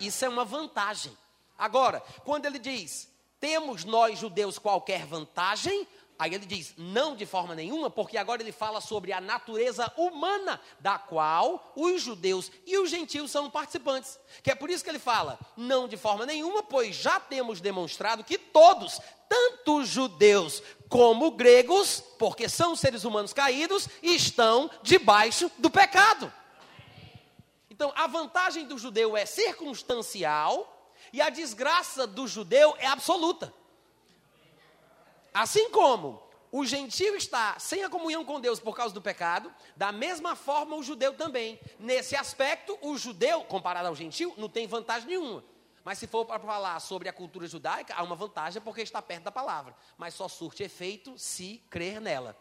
[0.00, 1.16] Isso é uma vantagem.
[1.58, 5.86] Agora, quando ele diz, temos nós judeus qualquer vantagem,
[6.18, 10.60] Aí ele diz, não de forma nenhuma, porque agora ele fala sobre a natureza humana,
[10.80, 14.18] da qual os judeus e os gentios são participantes.
[14.42, 18.24] Que é por isso que ele fala, não de forma nenhuma, pois já temos demonstrado
[18.24, 18.98] que todos,
[19.28, 26.32] tanto judeus como gregos, porque são seres humanos caídos, estão debaixo do pecado.
[27.68, 33.52] Então, a vantagem do judeu é circunstancial e a desgraça do judeu é absoluta.
[35.36, 39.92] Assim como o gentio está sem a comunhão com Deus por causa do pecado, da
[39.92, 41.60] mesma forma o judeu também.
[41.78, 45.44] Nesse aspecto, o judeu, comparado ao gentio, não tem vantagem nenhuma.
[45.84, 49.24] Mas se for para falar sobre a cultura judaica, há uma vantagem porque está perto
[49.24, 49.76] da palavra.
[49.98, 52.34] Mas só surte efeito se crer nela.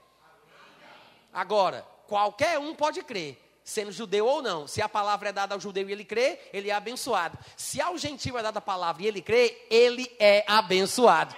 [1.33, 4.69] Agora, qualquer um pode crer, sendo judeu ou não.
[4.69, 7.37] Se a palavra é dada ao judeu e ele crê, ele é abençoado.
[7.57, 11.35] Se ao gentio é dada a palavra e ele crê, ele é abençoado.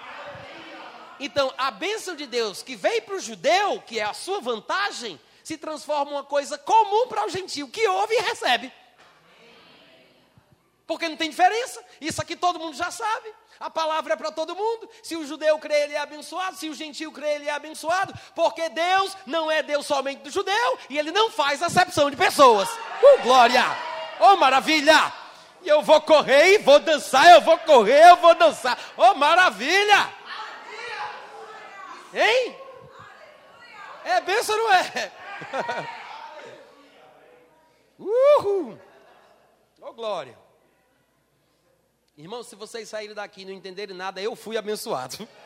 [1.20, 5.20] Então, a bênção de Deus que veio para o judeu, que é a sua vantagem,
[5.42, 8.72] se transforma em uma coisa comum para o gentio, que ouve e recebe.
[10.86, 11.84] Porque não tem diferença.
[12.00, 13.30] Isso aqui todo mundo já sabe.
[13.60, 14.88] A palavra é para todo mundo.
[15.02, 16.56] Se o judeu crê, ele é abençoado.
[16.56, 18.14] Se o gentil crê, ele é abençoado.
[18.34, 22.68] Porque Deus não é Deus somente do judeu e ele não faz acepção de pessoas.
[22.70, 23.64] Uh, glória!
[24.18, 25.12] Oh, maravilha!
[25.62, 27.28] E eu vou correr e vou dançar.
[27.32, 28.78] Eu vou correr, eu vou dançar.
[28.96, 30.17] Oh, maravilha!
[32.12, 32.56] Hein?
[34.04, 35.12] É benção ou não é?
[37.98, 38.78] Uhul!
[39.80, 40.38] Oh, glória!
[42.16, 45.28] Irmão, se vocês saírem daqui e não entenderem nada, eu fui abençoado.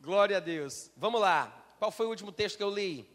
[0.00, 0.90] Glória a Deus.
[0.96, 1.52] Vamos lá.
[1.78, 3.08] Qual foi o último texto que eu li?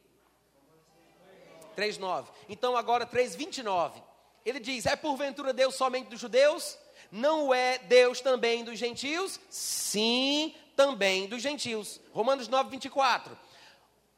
[1.76, 2.28] 3:9.
[2.50, 4.02] Então agora 3:29.
[4.46, 6.78] Ele diz: "É porventura Deus somente dos judeus?
[7.16, 9.40] Não é Deus também dos gentios?
[9.50, 13.38] Sim, também dos gentios." Romanos 9:24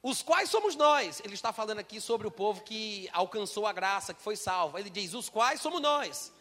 [0.01, 1.21] os quais somos nós.
[1.25, 4.77] Ele está falando aqui sobre o povo que alcançou a graça, que foi salvo.
[4.77, 6.31] Ele diz: os quais somos nós.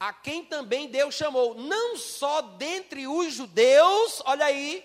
[0.00, 4.84] A quem também Deus chamou, não só dentre os judeus, olha aí,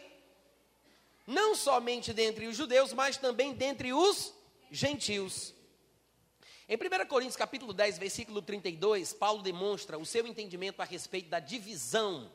[1.25, 4.33] não somente dentre os judeus, mas também dentre os
[4.71, 5.53] gentios.
[6.71, 11.39] Em 1 Coríntios capítulo 10, versículo 32, Paulo demonstra o seu entendimento a respeito da
[11.39, 12.31] divisão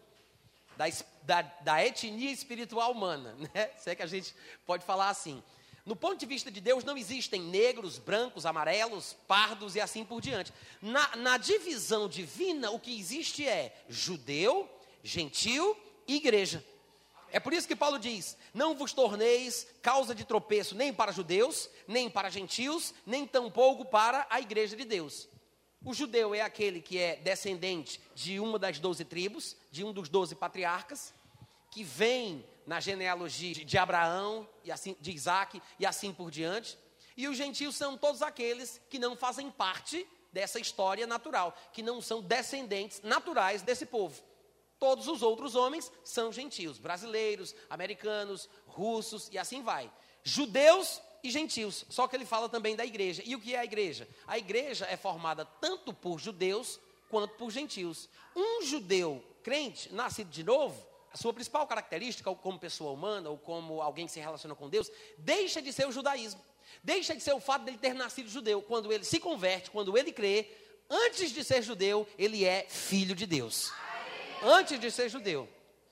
[0.76, 0.86] da,
[1.22, 3.70] da, da etnia espiritual humana, né?
[3.78, 4.34] Se é que a gente
[4.66, 5.40] pode falar assim.
[5.86, 10.20] No ponto de vista de Deus, não existem negros, brancos, amarelos, pardos e assim por
[10.20, 10.52] diante.
[10.82, 14.68] Na, na divisão divina, o que existe é judeu,
[15.04, 15.76] gentil
[16.08, 16.64] e igreja.
[17.34, 21.68] É por isso que Paulo diz: Não vos torneis causa de tropeço nem para judeus,
[21.84, 25.28] nem para gentios, nem tampouco para a igreja de Deus.
[25.84, 30.08] O judeu é aquele que é descendente de uma das doze tribos, de um dos
[30.08, 31.12] doze patriarcas,
[31.72, 36.78] que vem na genealogia de Abraão e assim de Isaac e assim por diante.
[37.16, 42.00] E os gentios são todos aqueles que não fazem parte dessa história natural, que não
[42.00, 44.22] são descendentes naturais desse povo.
[44.84, 49.90] Todos os outros homens são gentios, brasileiros, americanos, russos e assim vai.
[50.22, 51.86] Judeus e gentios.
[51.88, 53.22] Só que ele fala também da igreja.
[53.24, 54.06] E o que é a igreja?
[54.26, 58.10] A igreja é formada tanto por judeus quanto por gentios.
[58.36, 63.80] Um judeu crente, nascido de novo, a sua principal característica, como pessoa humana ou como
[63.80, 66.42] alguém que se relaciona com Deus, deixa de ser o judaísmo.
[66.82, 68.60] Deixa de ser o fato dele ter nascido judeu.
[68.60, 70.46] Quando ele se converte, quando ele crê,
[70.90, 73.72] antes de ser judeu, ele é filho de Deus.
[74.44, 75.48] Antes de ser judeu.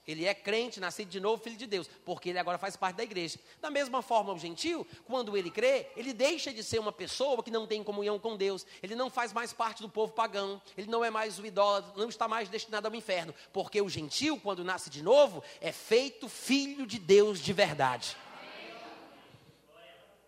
[0.07, 3.05] Ele é crente, nascido de novo, filho de Deus, porque ele agora faz parte da
[3.05, 3.39] igreja.
[3.61, 7.53] Da mesma forma, o gentil, quando ele crê, ele deixa de ser uma pessoa que
[7.53, 11.05] não tem comunhão com Deus, ele não faz mais parte do povo pagão, ele não
[11.05, 14.91] é mais o idólatra, não está mais destinado ao inferno, porque o gentil, quando nasce
[14.91, 18.17] de novo, é feito filho de Deus de verdade.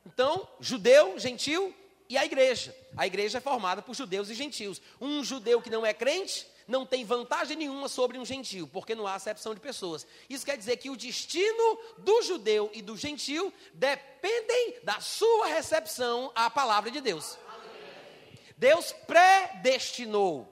[0.06, 1.74] Então, judeu, gentil
[2.08, 2.76] e a igreja.
[2.96, 4.80] A igreja é formada por judeus e gentios.
[5.00, 9.06] Um judeu que não é crente não tem vantagem nenhuma sobre um gentio, porque não
[9.06, 10.06] há acepção de pessoas.
[10.28, 16.32] Isso quer dizer que o destino do judeu e do gentio dependem da sua recepção
[16.34, 17.38] à palavra de Deus.
[18.56, 20.48] Deus predestinou,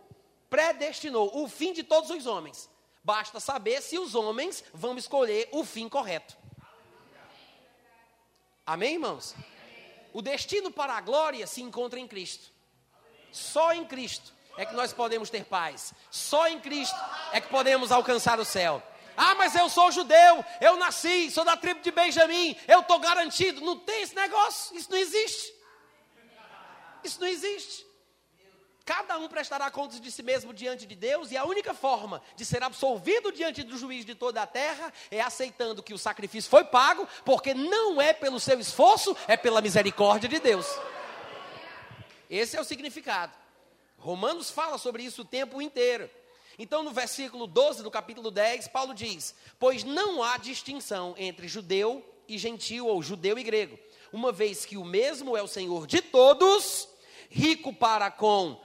[0.51, 2.68] predestinou o fim de todos os homens.
[3.03, 6.37] Basta saber se os homens vão escolher o fim correto.
[8.64, 9.35] Amém, irmãos?
[10.12, 12.53] O destino para a glória se encontra em Cristo.
[13.33, 15.93] Só em Cristo é que nós podemos ter paz.
[16.11, 16.99] Só em Cristo
[17.33, 18.83] é que podemos alcançar o céu.
[19.17, 23.61] Ah, mas eu sou judeu, eu nasci, sou da tribo de Benjamim, eu estou garantido.
[23.61, 25.53] Não tem esse negócio, isso não existe.
[27.05, 27.87] Isso não existe.
[28.85, 32.45] Cada um prestará contas de si mesmo diante de Deus, e a única forma de
[32.45, 36.65] ser absolvido diante do juiz de toda a terra é aceitando que o sacrifício foi
[36.65, 40.67] pago, porque não é pelo seu esforço, é pela misericórdia de Deus.
[42.29, 43.42] Esse é o significado.
[44.03, 46.11] Romanos fala sobre isso o tempo inteiro.
[46.59, 52.05] Então, no versículo 12 do capítulo 10, Paulo diz: Pois não há distinção entre judeu
[52.27, 53.79] e gentil, ou judeu e grego.
[54.12, 56.88] uma vez que o mesmo é o Senhor de todos,
[57.31, 58.61] rico para com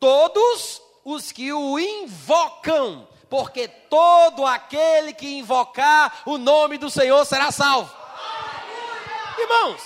[0.00, 7.52] todos os que o invocam, porque todo aquele que invocar o nome do Senhor será
[7.52, 7.94] salvo.
[9.38, 9.82] Irmãos,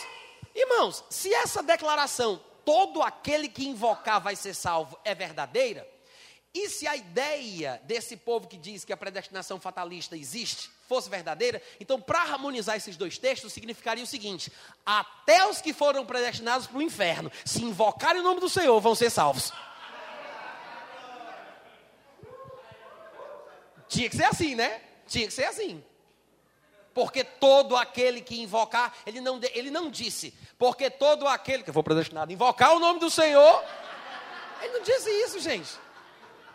[0.55, 5.89] irmãos, se essa declaração, todo aquele que invocar vai ser salvo, é verdadeira,
[6.55, 11.61] e se a ideia desse povo que diz que a predestinação fatalista existe fosse verdadeira,
[11.81, 14.53] então para harmonizar esses dois textos significaria o seguinte:
[14.87, 18.95] até os que foram predestinados para o inferno, se invocarem o nome do Senhor, vão
[18.95, 19.53] ser salvos.
[23.89, 24.81] Tinha que ser assim, né?
[25.09, 25.85] Tinha que ser assim.
[26.95, 31.83] Porque todo aquele que invocar, ele não, ele não disse, porque todo aquele que for
[31.83, 33.65] predestinado invocar o nome do Senhor,
[34.63, 35.77] ele não disse isso, gente.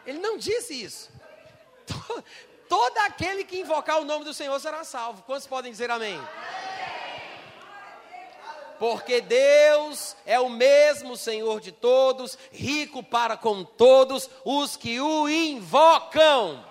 [0.06, 1.12] Ele não disse isso.
[2.70, 5.24] Todo aquele que invocar o nome do Senhor será salvo.
[5.24, 6.22] Quantos podem dizer amém?
[8.80, 15.28] Porque Deus é o mesmo Senhor de todos, rico para com todos os que o
[15.28, 16.69] invocam.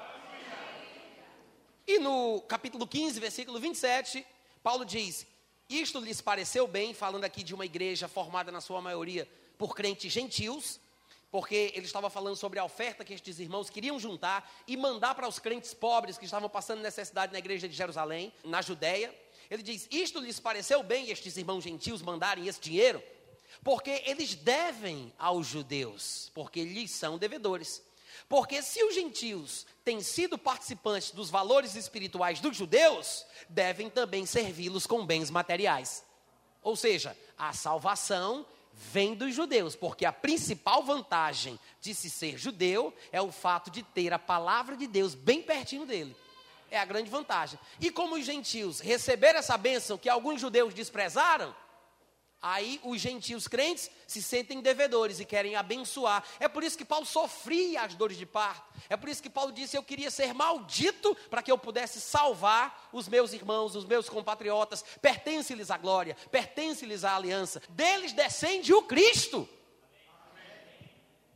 [1.88, 4.22] E no capítulo 15, versículo 27,
[4.62, 5.27] Paulo diz:
[5.70, 10.12] Isto lhes pareceu bem, falando aqui de uma igreja formada na sua maioria por crentes
[10.12, 10.79] gentios,
[11.31, 15.27] porque ele estava falando sobre a oferta que estes irmãos queriam juntar e mandar para
[15.27, 19.11] os crentes pobres que estavam passando necessidade na igreja de Jerusalém, na Judéia.
[19.51, 23.03] Ele diz: Isto lhes pareceu bem, estes irmãos gentios mandarem esse dinheiro,
[23.64, 27.83] porque eles devem aos judeus, porque lhes são devedores.
[28.29, 34.87] Porque se os gentios têm sido participantes dos valores espirituais dos judeus, devem também servi-los
[34.87, 36.05] com bens materiais.
[36.63, 42.95] Ou seja, a salvação vem dos judeus, porque a principal vantagem de se ser judeu
[43.11, 46.17] é o fato de ter a palavra de Deus bem pertinho dele.
[46.71, 47.59] É a grande vantagem.
[47.81, 51.55] E como os gentios receberam essa bênção que alguns judeus desprezaram,
[52.40, 56.22] Aí os gentios crentes se sentem devedores e querem abençoar.
[56.38, 58.62] É por isso que Paulo sofria as dores de parto.
[58.88, 62.88] É por isso que Paulo disse: Eu queria ser maldito para que eu pudesse salvar
[62.92, 64.85] os meus irmãos, os meus compatriotas.
[65.03, 67.61] Pertence-lhes a glória, pertence-lhes a aliança.
[67.70, 69.48] Deles descende o Cristo.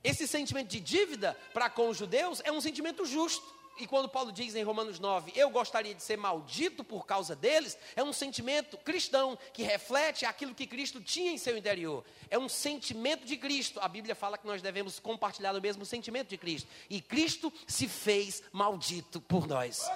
[0.05, 3.62] Esse sentimento de dívida para com os judeus é um sentimento justo.
[3.79, 7.77] E quando Paulo diz em Romanos 9, eu gostaria de ser maldito por causa deles,
[7.97, 12.05] é um sentimento cristão que reflete aquilo que Cristo tinha em seu interior.
[12.31, 13.81] É um sentimento de Cristo.
[13.81, 16.69] A Bíblia fala que nós devemos compartilhar o mesmo sentimento de Cristo.
[16.91, 19.89] E Cristo se fez maldito por nós.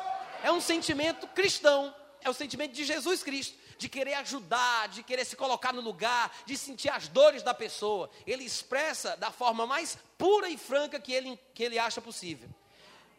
[0.43, 1.95] É um sentimento cristão.
[2.23, 6.37] É o sentimento de Jesus Cristo, de querer ajudar, de querer se colocar no lugar,
[6.45, 8.11] de sentir as dores da pessoa.
[8.27, 12.49] Ele expressa da forma mais pura e franca que ele, que ele acha possível.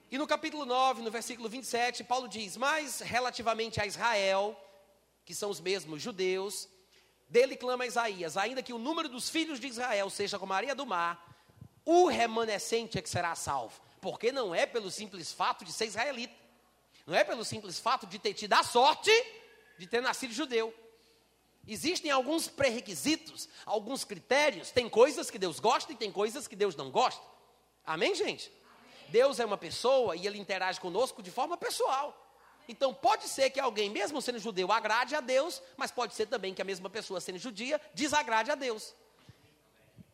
[0.10, 4.58] E no capítulo 9, no versículo 27, Paulo diz: Mas relativamente a Israel,
[5.26, 6.70] que são os mesmos judeus,
[7.28, 10.74] dele clama Isaías: Ainda que o número dos filhos de Israel seja como a areia
[10.74, 11.36] do mar,
[11.84, 13.82] o remanescente é que será salvo.
[14.00, 16.36] Porque não é pelo simples fato de ser israelita,
[17.06, 19.12] não é pelo simples fato de ter tido a sorte
[19.78, 20.74] de ter nascido judeu.
[21.68, 24.72] Existem alguns pré-requisitos, alguns critérios.
[24.72, 27.22] Tem coisas que Deus gosta e tem coisas que Deus não gosta.
[27.86, 28.50] Amém, gente?
[29.10, 32.24] Deus é uma pessoa e ele interage conosco de forma pessoal.
[32.68, 36.54] Então pode ser que alguém, mesmo sendo judeu, agrade a Deus, mas pode ser também
[36.54, 38.94] que a mesma pessoa, sendo judia, desagrade a Deus.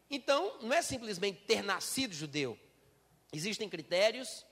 [0.09, 2.57] Então, não é simplesmente ter nascido judeu.
[3.31, 4.45] Existem critérios,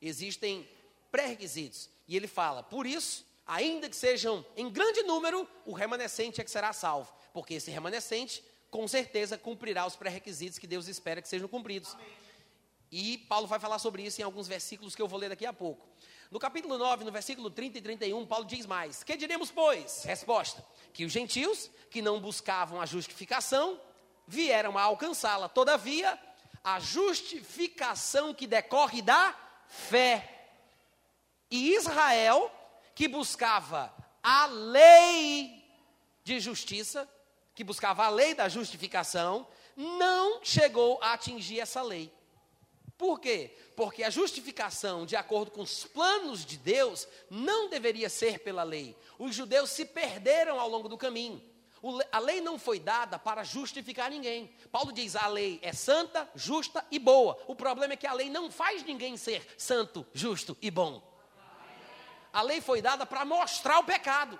[0.00, 0.68] existem
[1.10, 1.90] pré-requisitos.
[2.06, 6.50] E ele fala: por isso, ainda que sejam em grande número, o remanescente é que
[6.50, 7.12] será salvo.
[7.32, 11.94] Porque esse remanescente, com certeza, cumprirá os pré-requisitos que Deus espera que sejam cumpridos.
[11.94, 12.29] Amém.
[12.90, 15.52] E Paulo vai falar sobre isso em alguns versículos que eu vou ler daqui a
[15.52, 15.86] pouco.
[16.30, 20.02] No capítulo 9, no versículo 30 e 31, Paulo diz mais: Que diremos, pois?
[20.04, 23.80] Resposta: Que os gentios, que não buscavam a justificação,
[24.26, 25.48] vieram a alcançá-la.
[25.48, 26.18] Todavia,
[26.64, 29.34] a justificação que decorre da
[29.68, 30.48] fé.
[31.50, 32.50] E Israel,
[32.94, 35.64] que buscava a lei
[36.22, 37.08] de justiça,
[37.54, 39.46] que buscava a lei da justificação,
[39.76, 42.12] não chegou a atingir essa lei.
[43.00, 43.56] Por quê?
[43.74, 48.94] Porque a justificação, de acordo com os planos de Deus, não deveria ser pela lei.
[49.18, 51.42] Os judeus se perderam ao longo do caminho.
[52.12, 54.54] a lei não foi dada para justificar ninguém.
[54.70, 57.42] Paulo diz: a lei é santa, justa e boa.
[57.46, 61.02] O problema é que a lei não faz ninguém ser santo, justo e bom.
[62.30, 64.38] A lei foi dada para mostrar o pecado.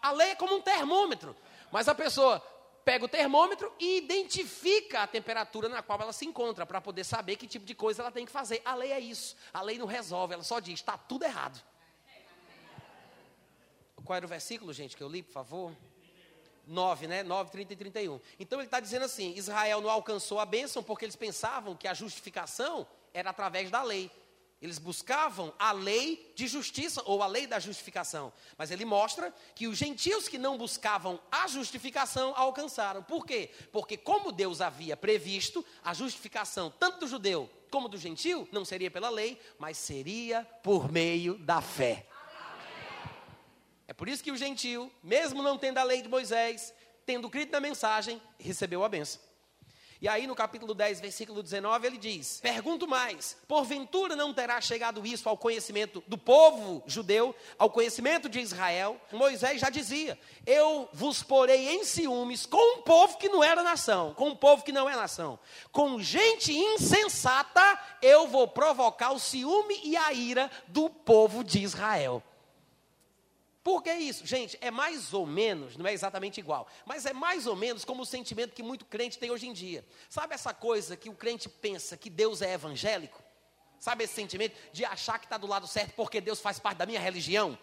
[0.00, 1.34] A, lei é como um termômetro.
[1.72, 2.40] Mas a pessoa
[2.84, 7.36] pega o termômetro e identifica a temperatura na qual ela se encontra, para poder saber
[7.36, 8.60] que tipo de coisa ela tem que fazer.
[8.64, 9.36] A lei é isso.
[9.52, 11.62] A lei não resolve, ela só diz: está tudo errado.
[14.04, 15.72] Qual era o versículo, gente, que eu li, por favor?
[16.66, 17.22] 9, né?
[17.22, 18.20] 9, 30 e 31.
[18.38, 21.94] Então ele está dizendo assim: Israel não alcançou a bênção porque eles pensavam que a
[21.94, 24.10] justificação era através da lei.
[24.60, 28.30] Eles buscavam a lei de justiça ou a lei da justificação.
[28.58, 33.02] Mas ele mostra que os gentios que não buscavam a justificação alcançaram.
[33.02, 33.50] Por quê?
[33.72, 38.90] Porque, como Deus havia previsto, a justificação, tanto do judeu como do gentio, não seria
[38.90, 42.06] pela lei, mas seria por meio da fé.
[43.88, 46.74] É por isso que o gentio, mesmo não tendo a lei de Moisés,
[47.06, 49.29] tendo crido na mensagem, recebeu a benção.
[50.02, 55.06] E aí no capítulo 10, versículo 19, ele diz: Pergunto mais: porventura não terá chegado
[55.06, 58.98] isso ao conhecimento do povo judeu, ao conhecimento de Israel?
[59.12, 64.14] Moisés já dizia: Eu vos porei em ciúmes com um povo que não era nação,
[64.14, 65.38] com um povo que não é nação.
[65.70, 72.22] Com gente insensata, eu vou provocar o ciúme e a ira do povo de Israel.
[73.62, 74.26] Por que isso?
[74.26, 78.02] Gente, é mais ou menos, não é exatamente igual, mas é mais ou menos como
[78.02, 79.84] o sentimento que muito crente tem hoje em dia.
[80.08, 83.22] Sabe essa coisa que o crente pensa que Deus é evangélico?
[83.78, 86.86] Sabe esse sentimento de achar que está do lado certo porque Deus faz parte da
[86.86, 87.58] minha religião?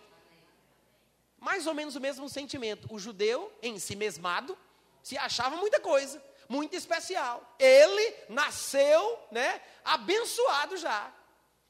[1.39, 2.87] Mais ou menos o mesmo sentimento.
[2.91, 4.57] O judeu, em si mesmado,
[5.01, 7.55] se achava muita coisa, muito especial.
[7.57, 11.11] Ele nasceu, né, abençoado já.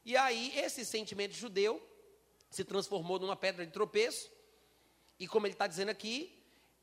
[0.03, 1.81] E aí, esse sentimento judeu
[2.49, 4.29] se transformou numa pedra de tropeço.
[5.19, 6.37] E como ele está dizendo aqui,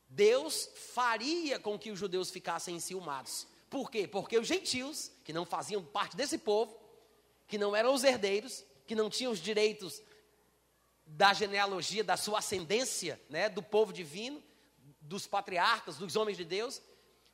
[0.07, 3.47] Deus faria com que os judeus ficassem enciumados.
[3.69, 4.07] Por quê?
[4.07, 6.77] Porque os gentios, que não faziam parte desse povo,
[7.47, 10.01] que não eram os herdeiros, que não tinham os direitos
[11.05, 14.41] da genealogia, da sua ascendência, né, do povo divino,
[15.01, 16.81] dos patriarcas, dos homens de Deus,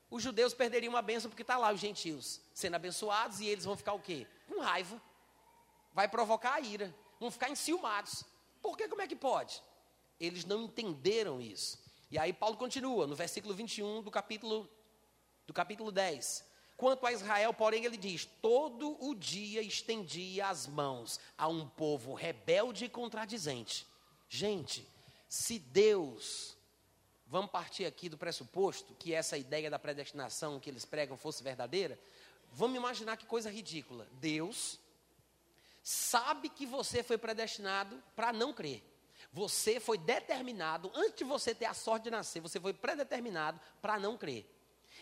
[0.10, 3.78] os judeus perderiam a bênção porque está lá os gentios sendo abençoados e eles vão
[3.78, 4.28] ficar o quê?
[4.48, 5.02] Com raiva.
[5.94, 8.26] Vai provocar a ira vão ficar enciumados.
[8.64, 8.88] Por que?
[8.88, 9.62] Como é que pode?
[10.20, 11.80] Eles não entenderam isso.
[12.10, 14.68] E aí Paulo continua, no versículo 21 do capítulo,
[15.46, 16.44] do capítulo 10.
[16.76, 22.16] Quanto a Israel, porém, ele diz: Todo o dia estendia as mãos a um povo
[22.16, 23.86] rebelde e contradizente.
[24.28, 24.88] Gente,
[25.30, 26.58] se Deus,
[27.28, 32.00] vamos partir aqui do pressuposto que essa ideia da predestinação que eles pregam fosse verdadeira,
[32.52, 34.08] vamos imaginar que coisa ridícula.
[34.14, 34.80] Deus
[35.82, 38.84] sabe que você foi predestinado para não crer.
[39.34, 44.00] Você foi determinado, antes de você ter a sorte de nascer, você foi predeterminado para
[44.00, 44.46] não crer.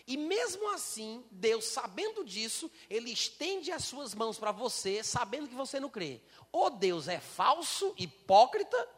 [0.06, 5.54] E mesmo assim, Deus, sabendo disso, Ele estende as suas mãos para você, sabendo que
[5.54, 6.20] você não crê.
[6.52, 8.88] Ou Deus é falso, hipócrita,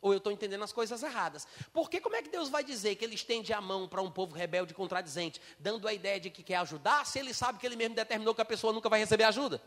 [0.00, 1.46] ou eu estou entendendo as coisas erradas.
[1.72, 4.34] Porque como é que Deus vai dizer que Ele estende a mão para um povo
[4.34, 7.76] rebelde e contradizente, dando a ideia de que quer ajudar, se Ele sabe que Ele
[7.76, 9.62] mesmo determinou que a pessoa nunca vai receber ajuda?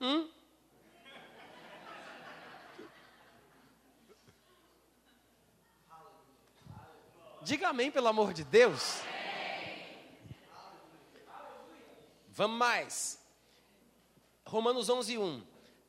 [0.00, 0.28] Hum?
[7.42, 9.00] Diga amém, pelo amor de Deus.
[12.28, 13.18] Vamos mais.
[14.44, 15.46] Romanos 11, 1.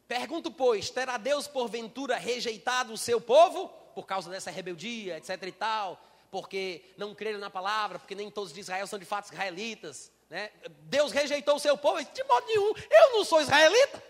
[0.08, 3.68] Pergunto, pois, terá Deus porventura rejeitado o seu povo?
[3.94, 6.02] Por causa dessa rebeldia, etc e tal.
[6.32, 10.12] Porque não creram na palavra, porque nem todos de Israel são de fato israelitas.
[10.30, 10.52] Né?
[10.84, 12.04] Deus rejeitou o seu povo?
[12.04, 12.74] De modo nenhum.
[12.90, 14.04] Eu não sou israelita.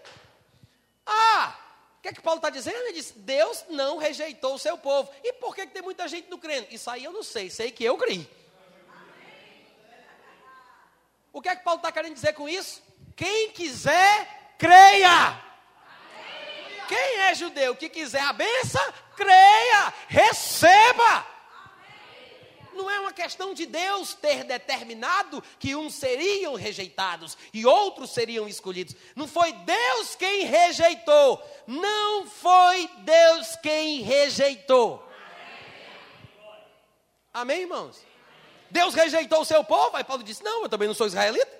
[1.05, 1.57] Ah,
[1.97, 2.77] o que é que Paulo está dizendo?
[2.77, 5.09] Ele diz: Deus não rejeitou o seu povo.
[5.23, 6.67] E por que, que tem muita gente não crendo?
[6.71, 8.29] Isso aí eu não sei, sei que eu criei.
[11.31, 12.81] O que é que Paulo está querendo dizer com isso?
[13.15, 15.43] Quem quiser, creia.
[16.87, 21.25] Quem é judeu que quiser a benção, creia, receba
[22.79, 28.47] não é uma questão de Deus ter determinado que uns seriam rejeitados e outros seriam
[28.47, 28.95] escolhidos.
[29.15, 31.43] Não foi Deus quem rejeitou.
[31.67, 35.05] Não foi Deus quem rejeitou.
[37.33, 38.01] Amém, irmãos?
[38.71, 39.97] Deus rejeitou o seu povo.
[39.97, 41.59] Aí Paulo disse: Não, eu também não sou israelita.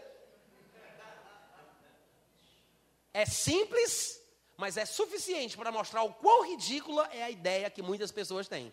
[3.14, 4.22] É simples,
[4.56, 8.72] mas é suficiente para mostrar o quão ridícula é a ideia que muitas pessoas têm.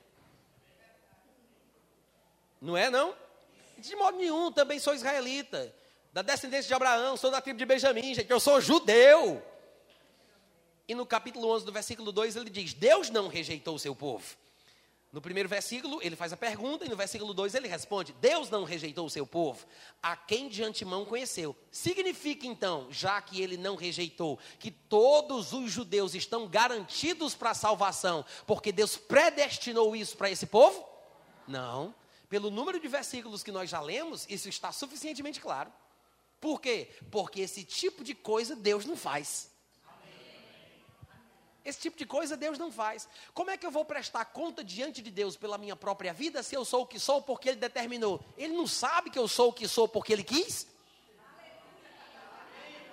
[2.60, 3.14] Não é, não?
[3.78, 5.74] De modo nenhum, também sou israelita.
[6.12, 9.42] Da descendência de Abraão, sou da tribo de Benjamim, gente, eu sou judeu.
[10.88, 14.24] E no capítulo 11, do versículo 2, ele diz: Deus não rejeitou o seu povo.
[15.12, 18.64] No primeiro versículo, ele faz a pergunta, e no versículo 2 ele responde: Deus não
[18.64, 19.66] rejeitou o seu povo,
[20.02, 21.54] a quem de antemão conheceu.
[21.70, 27.54] Significa então, já que ele não rejeitou, que todos os judeus estão garantidos para a
[27.54, 30.82] salvação, porque Deus predestinou isso para esse povo?
[31.46, 31.94] Não
[32.28, 35.72] pelo número de versículos que nós já lemos, isso está suficientemente claro.
[36.40, 36.90] Por quê?
[37.10, 39.50] Porque esse tipo de coisa Deus não faz.
[41.64, 43.08] Esse tipo de coisa Deus não faz.
[43.34, 46.54] Como é que eu vou prestar conta diante de Deus pela minha própria vida se
[46.54, 48.24] eu sou o que sou porque Ele determinou?
[48.36, 50.68] Ele não sabe que eu sou o que sou porque Ele quis?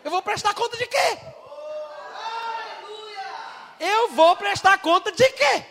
[0.04, 1.20] Eu vou prestar conta de quê?
[3.80, 5.66] Eu vou prestar conta de quê?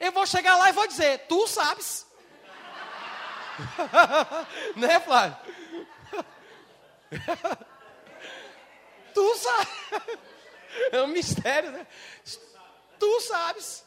[0.00, 2.06] Eu vou chegar lá e vou dizer: Tu sabes.
[4.76, 5.36] né, Flávio?
[9.14, 10.18] tu sabes.
[10.92, 11.86] É um mistério, né?
[12.98, 13.84] Tu sabes.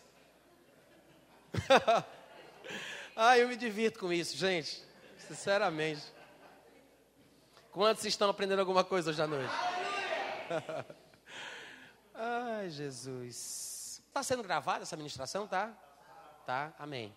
[3.16, 4.84] ah, eu me divirto com isso, gente.
[5.28, 6.02] Sinceramente.
[7.72, 9.54] Quantos estão aprendendo alguma coisa hoje à noite?
[12.14, 14.02] Ai, Jesus.
[14.08, 15.74] Está sendo gravada essa ministração, tá?
[16.46, 16.72] Tá?
[16.78, 17.16] Amém.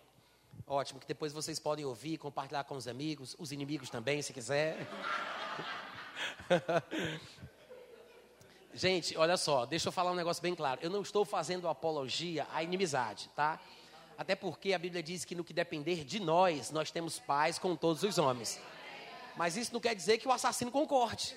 [0.65, 4.87] Ótimo, que depois vocês podem ouvir, compartilhar com os amigos, os inimigos também, se quiser.
[8.73, 10.79] Gente, olha só, deixa eu falar um negócio bem claro.
[10.83, 13.59] Eu não estou fazendo apologia à inimizade, tá?
[14.17, 17.75] Até porque a Bíblia diz que no que depender de nós, nós temos paz com
[17.75, 18.59] todos os homens.
[19.35, 21.35] Mas isso não quer dizer que o assassino concorde.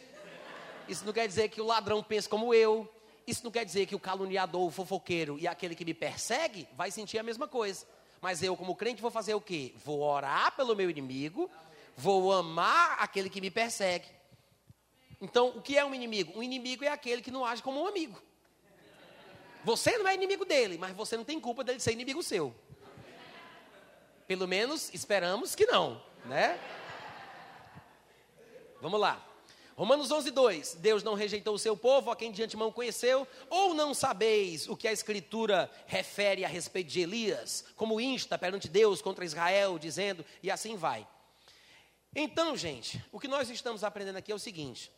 [0.88, 2.88] Isso não quer dizer que o ladrão pense como eu.
[3.26, 6.90] Isso não quer dizer que o caluniador, o fofoqueiro e aquele que me persegue vai
[6.90, 7.86] sentir a mesma coisa.
[8.20, 9.72] Mas eu, como crente, vou fazer o quê?
[9.84, 11.50] Vou orar pelo meu inimigo,
[11.96, 14.08] vou amar aquele que me persegue.
[15.20, 16.38] Então, o que é um inimigo?
[16.38, 18.20] Um inimigo é aquele que não age como um amigo.
[19.64, 22.54] Você não é inimigo dele, mas você não tem culpa dele ser inimigo seu.
[24.26, 26.58] Pelo menos esperamos que não, né?
[28.80, 29.29] Vamos lá.
[29.80, 30.74] Romanos 11, 2.
[30.74, 34.76] Deus não rejeitou o seu povo, a quem de antemão conheceu, ou não sabeis o
[34.76, 40.22] que a Escritura refere a respeito de Elias, como insta perante Deus contra Israel, dizendo,
[40.42, 41.08] e assim vai.
[42.14, 44.92] Então, gente, o que nós estamos aprendendo aqui é o seguinte: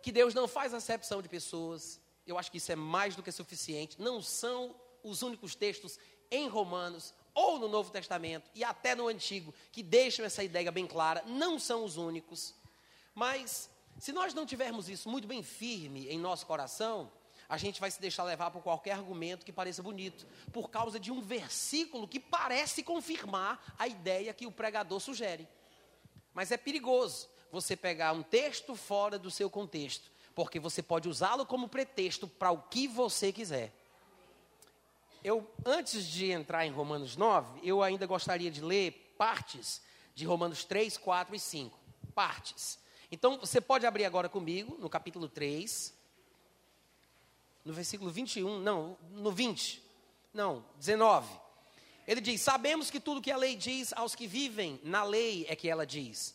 [0.00, 3.30] que Deus não faz acepção de pessoas, eu acho que isso é mais do que
[3.30, 4.00] suficiente.
[4.00, 5.98] Não são os únicos textos
[6.30, 10.86] em Romanos ou no Novo Testamento e até no Antigo que deixam essa ideia bem
[10.86, 11.22] clara.
[11.26, 12.54] Não são os únicos.
[13.14, 17.10] Mas se nós não tivermos isso muito bem firme em nosso coração,
[17.48, 21.12] a gente vai se deixar levar por qualquer argumento que pareça bonito, por causa de
[21.12, 25.46] um versículo que parece confirmar a ideia que o pregador sugere.
[26.32, 31.44] Mas é perigoso, você pegar um texto fora do seu contexto, porque você pode usá-lo
[31.44, 33.70] como pretexto para o que você quiser.
[35.22, 39.82] Eu, antes de entrar em Romanos 9, eu ainda gostaria de ler partes
[40.14, 41.78] de Romanos 3, 4 e 5.
[42.14, 42.81] Partes.
[43.12, 45.94] Então, você pode abrir agora comigo, no capítulo 3,
[47.62, 49.82] no versículo 21, não, no 20,
[50.32, 51.28] não, 19.
[52.08, 55.54] Ele diz: Sabemos que tudo que a lei diz aos que vivem na lei é
[55.54, 56.34] que ela diz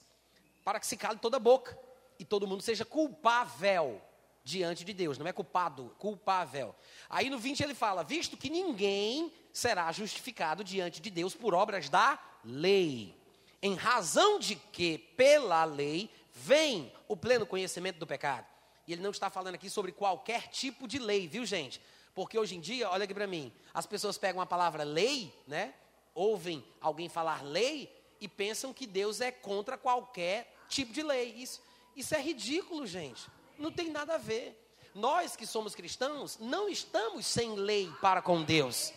[0.63, 1.80] para que se cale toda a boca
[2.19, 4.01] e todo mundo seja culpável
[4.43, 6.75] diante de Deus, não é culpado, culpável.
[7.09, 11.89] Aí no 20 ele fala: visto que ninguém será justificado diante de Deus por obras
[11.89, 13.15] da lei,
[13.61, 18.46] em razão de que pela lei vem o pleno conhecimento do pecado.
[18.86, 21.82] E ele não está falando aqui sobre qualquer tipo de lei, viu gente?
[22.14, 25.74] Porque hoje em dia, olha aqui para mim, as pessoas pegam a palavra lei, né?
[26.14, 31.34] Ouvem alguém falar lei e pensam que Deus é contra qualquer tipo de lei.
[31.34, 31.62] Isso,
[31.96, 33.28] isso é ridículo, gente.
[33.58, 34.64] Não tem nada a ver.
[34.96, 38.94] Nós que somos cristãos não estamos sem lei para com Deus.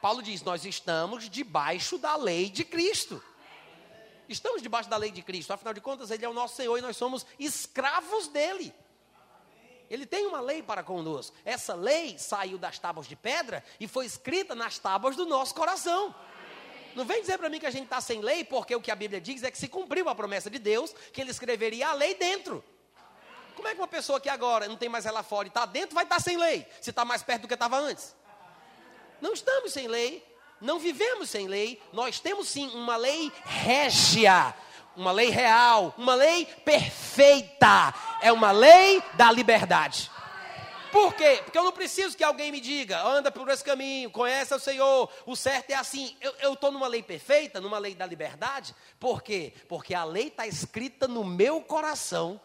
[0.00, 3.22] Paulo diz: nós estamos debaixo da lei de Cristo.
[4.28, 6.82] Estamos debaixo da lei de Cristo, afinal de contas, Ele é o nosso Senhor e
[6.82, 8.74] nós somos escravos dele.
[9.90, 11.34] Ele tem uma lei para conosco.
[11.44, 16.14] Essa lei saiu das tábuas de pedra e foi escrita nas tábuas do nosso coração.
[16.94, 18.96] Não vem dizer para mim que a gente está sem lei, porque o que a
[18.96, 22.14] Bíblia diz é que se cumpriu a promessa de Deus, que ele escreveria a lei
[22.14, 22.62] dentro.
[23.54, 25.94] Como é que uma pessoa que agora não tem mais ela fora e está dentro
[25.94, 28.14] vai estar tá sem lei, se está mais perto do que estava antes?
[29.20, 30.24] Não estamos sem lei,
[30.60, 34.54] não vivemos sem lei, nós temos sim uma lei régia,
[34.96, 40.10] uma lei real, uma lei perfeita, é uma lei da liberdade.
[40.90, 41.40] Por quê?
[41.44, 45.10] Porque eu não preciso que alguém me diga, anda por esse caminho, conhece o Senhor,
[45.26, 46.16] o certo é assim.
[46.40, 48.74] Eu estou numa lei perfeita, numa lei da liberdade.
[48.98, 49.52] Por quê?
[49.68, 52.40] Porque a lei está escrita no meu coração.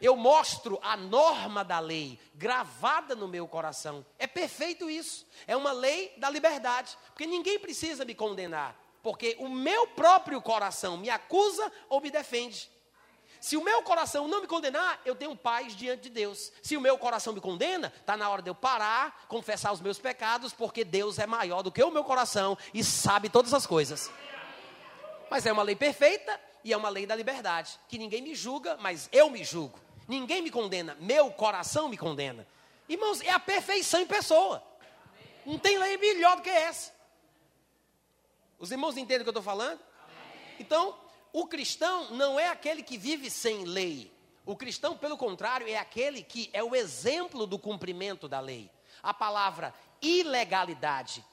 [0.00, 4.04] Eu mostro a norma da lei gravada no meu coração.
[4.18, 5.26] É perfeito isso.
[5.46, 6.96] É uma lei da liberdade.
[7.08, 8.76] Porque ninguém precisa me condenar.
[9.02, 12.70] Porque o meu próprio coração me acusa ou me defende.
[13.40, 16.52] Se o meu coração não me condenar, eu tenho paz diante de Deus.
[16.62, 19.98] Se o meu coração me condena, está na hora de eu parar, confessar os meus
[19.98, 24.10] pecados, porque Deus é maior do que o meu coração e sabe todas as coisas.
[25.30, 28.76] Mas é uma lei perfeita e é uma lei da liberdade, que ninguém me julga,
[28.80, 29.78] mas eu me julgo.
[30.08, 32.46] Ninguém me condena, meu coração me condena.
[32.88, 34.62] Irmãos, é a perfeição em pessoa.
[35.44, 36.92] Não tem lei melhor do que essa.
[38.58, 39.78] Os irmãos entendem o que eu estou falando?
[40.58, 40.98] Então,
[41.32, 44.10] o cristão não é aquele que vive sem lei.
[44.46, 48.70] O cristão, pelo contrário, é aquele que é o exemplo do cumprimento da lei.
[49.02, 51.24] A palavra ilegalidade,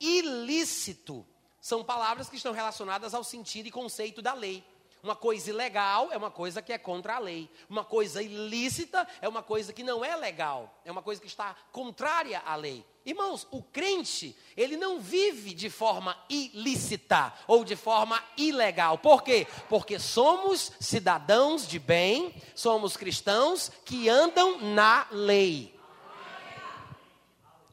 [0.00, 1.24] ilícito,
[1.60, 4.64] são palavras que estão relacionadas ao sentido e conceito da lei.
[5.04, 7.50] Uma coisa ilegal é uma coisa que é contra a lei.
[7.68, 10.80] Uma coisa ilícita é uma coisa que não é legal.
[10.82, 12.82] É uma coisa que está contrária à lei.
[13.04, 18.96] Irmãos, o crente, ele não vive de forma ilícita ou de forma ilegal.
[18.96, 19.46] Por quê?
[19.68, 25.78] Porque somos cidadãos de bem, somos cristãos que andam na lei.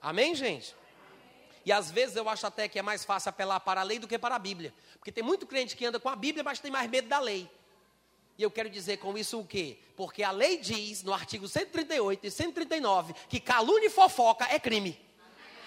[0.01, 0.75] Amém, gente?
[1.65, 4.07] E às vezes eu acho até que é mais fácil apelar para a lei do
[4.07, 4.73] que para a Bíblia.
[4.93, 7.49] Porque tem muito crente que anda com a Bíblia, mas tem mais medo da lei.
[8.37, 9.77] E eu quero dizer com isso o quê?
[9.95, 14.99] Porque a lei diz, no artigo 138 e 139, que calúnia e fofoca é crime.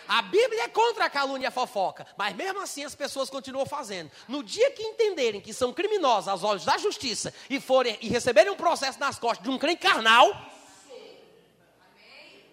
[0.06, 3.64] A Bíblia é contra a calúnia e a fofoca, mas mesmo assim as pessoas continuam
[3.64, 4.10] fazendo.
[4.28, 8.52] No dia que entenderem que são criminosos aos olhos da justiça e forem e receberem
[8.52, 10.30] um processo nas costas de um crente carnal,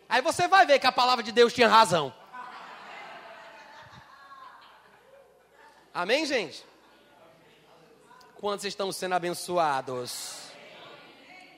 [0.08, 2.14] aí você vai ver que a palavra de Deus tinha razão.
[5.94, 6.66] Amém, gente?
[8.36, 10.38] Quantos estão sendo abençoados?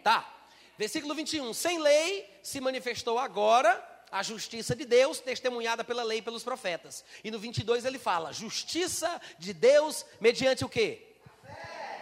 [0.03, 0.27] Tá.
[0.75, 1.53] Versículo 21.
[1.53, 3.81] Sem lei se manifestou agora
[4.11, 7.05] a justiça de Deus, testemunhada pela lei e pelos profetas.
[7.23, 11.15] E no 22 ele fala: justiça de Deus mediante o quê?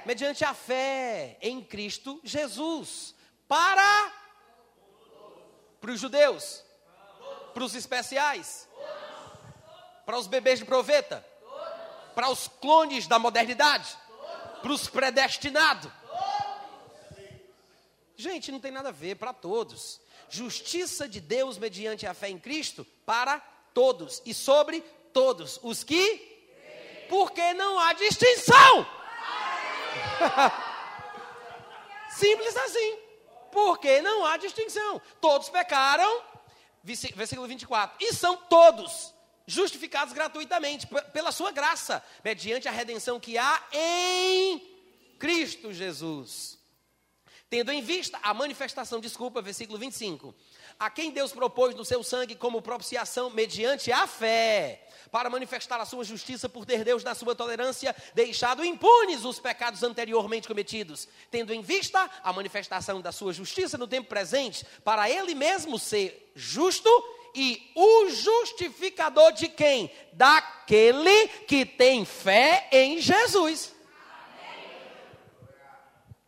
[0.05, 3.13] Mediante a fé em Cristo Jesus.
[3.45, 4.13] Para
[5.82, 6.63] para os judeus,
[7.53, 8.69] para os especiais,
[10.05, 11.25] para os bebês de proveta,
[12.16, 13.97] para os clones da modernidade,
[14.62, 15.91] para os predestinados.
[18.16, 19.99] Gente, não tem nada a ver, para todos.
[20.30, 23.39] Justiça de Deus mediante a fé em Cristo para
[23.74, 24.82] todos e sobre
[25.12, 26.32] todos os que
[27.12, 28.88] porque não há distinção.
[32.09, 32.99] Simples assim.
[33.51, 35.01] Porque não há distinção.
[35.20, 36.24] Todos pecaram,
[36.82, 39.11] versículo 24, e são todos
[39.45, 44.61] justificados gratuitamente pela sua graça, mediante a redenção que há em
[45.19, 46.59] Cristo Jesus.
[47.49, 50.33] Tendo em vista a manifestação, desculpa, versículo 25,
[50.79, 55.85] a quem Deus propôs no seu sangue como propiciação mediante a fé, para manifestar a
[55.85, 61.53] sua justiça por ter Deus, na sua tolerância, deixado impunes os pecados anteriormente cometidos, tendo
[61.53, 66.89] em vista a manifestação da sua justiça no tempo presente, para ele mesmo ser justo
[67.34, 69.91] e o justificador de quem?
[70.13, 73.73] Daquele que tem fé em Jesus.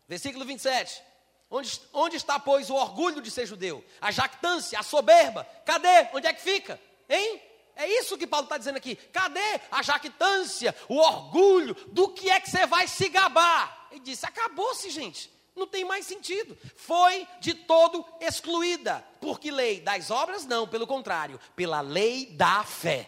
[0.07, 1.01] Versículo 27.
[1.49, 3.83] Onde, onde está, pois, o orgulho de ser judeu?
[4.01, 5.47] A jactância, a soberba?
[5.65, 6.09] Cadê?
[6.13, 6.79] Onde é que fica?
[7.07, 7.41] Hein?
[7.75, 8.95] É isso que Paulo está dizendo aqui.
[8.95, 11.75] Cadê a jactância, o orgulho?
[11.91, 13.87] Do que é que você vai se gabar?
[13.91, 15.31] Ele disse: acabou-se, gente.
[15.55, 16.57] Não tem mais sentido.
[16.75, 19.05] Foi de todo excluída.
[19.21, 19.81] Por que lei?
[19.81, 20.45] Das obras?
[20.45, 23.07] Não, pelo contrário, pela lei da fé.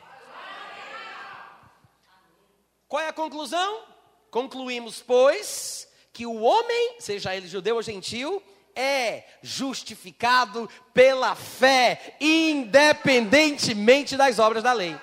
[2.88, 3.84] Qual é a conclusão?
[4.30, 8.42] Concluímos, pois, que o homem, seja ele judeu ou gentil,
[8.76, 14.96] é justificado pela fé, independentemente das obras da lei.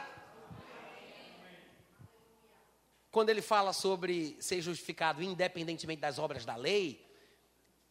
[3.10, 7.04] Quando ele fala sobre ser justificado independentemente das obras da lei,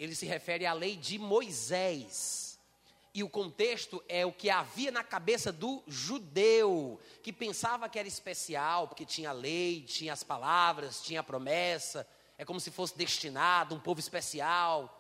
[0.04, 2.60] ele se refere à lei de Moisés.
[3.14, 8.08] E o contexto é o que havia na cabeça do judeu, que pensava que era
[8.08, 13.76] especial, porque tinha lei, tinha as palavras, tinha a promessa, é como se fosse destinado,
[13.76, 14.97] um povo especial.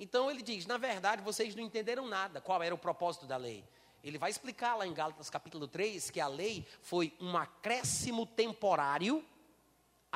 [0.00, 3.62] Então ele diz: na verdade, vocês não entenderam nada, qual era o propósito da lei.
[4.02, 9.22] Ele vai explicar lá em Gálatas capítulo 3 que a lei foi um acréscimo temporário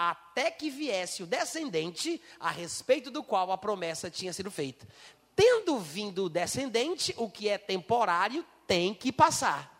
[0.00, 4.86] até que viesse o descendente a respeito do qual a promessa tinha sido feita.
[5.34, 9.76] Tendo vindo o descendente, o que é temporário tem que passar.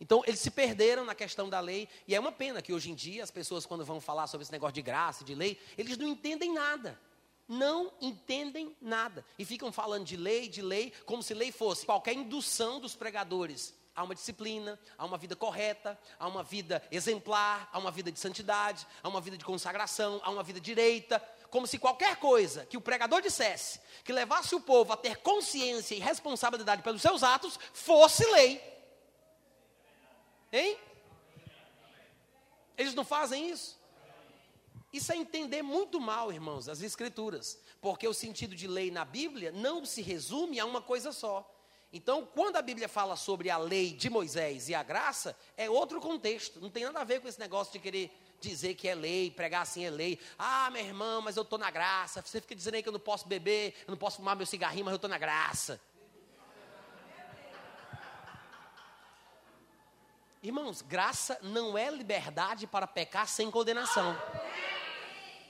[0.00, 2.94] Então, eles se perderam na questão da lei, e é uma pena que hoje em
[2.96, 6.08] dia as pessoas, quando vão falar sobre esse negócio de graça, de lei, eles não
[6.08, 7.00] entendem nada.
[7.46, 9.24] Não entendem nada.
[9.38, 13.74] E ficam falando de lei, de lei, como se lei fosse qualquer indução dos pregadores
[13.94, 18.18] há uma disciplina, há uma vida correta, há uma vida exemplar, há uma vida de
[18.18, 22.76] santidade, há uma vida de consagração, há uma vida direita, como se qualquer coisa que
[22.76, 27.58] o pregador dissesse, que levasse o povo a ter consciência e responsabilidade pelos seus atos,
[27.72, 28.60] fosse lei.
[30.52, 30.76] Hein?
[32.76, 33.78] Eles não fazem isso?
[34.92, 37.58] Isso é entender muito mal, irmãos, as Escrituras.
[37.80, 41.48] Porque o sentido de lei na Bíblia não se resume a uma coisa só.
[41.96, 46.00] Então, quando a Bíblia fala sobre a lei de Moisés e a graça, é outro
[46.00, 46.60] contexto.
[46.60, 49.62] Não tem nada a ver com esse negócio de querer dizer que é lei, pregar
[49.62, 50.18] assim é lei.
[50.36, 52.20] Ah, meu irmão, mas eu estou na graça.
[52.20, 54.84] Você fica dizendo aí que eu não posso beber, eu não posso fumar meu cigarrinho,
[54.84, 55.80] mas eu estou na graça.
[60.42, 64.20] Irmãos, graça não é liberdade para pecar sem condenação.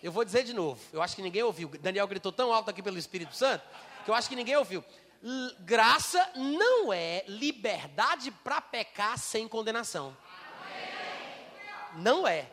[0.03, 1.70] Eu vou dizer de novo, eu acho que ninguém ouviu.
[1.80, 3.64] Daniel gritou tão alto aqui pelo Espírito Santo,
[4.05, 4.84] que eu acho que ninguém ouviu.
[5.61, 10.14] Graça não é liberdade para pecar sem condenação.
[11.95, 12.51] Não é.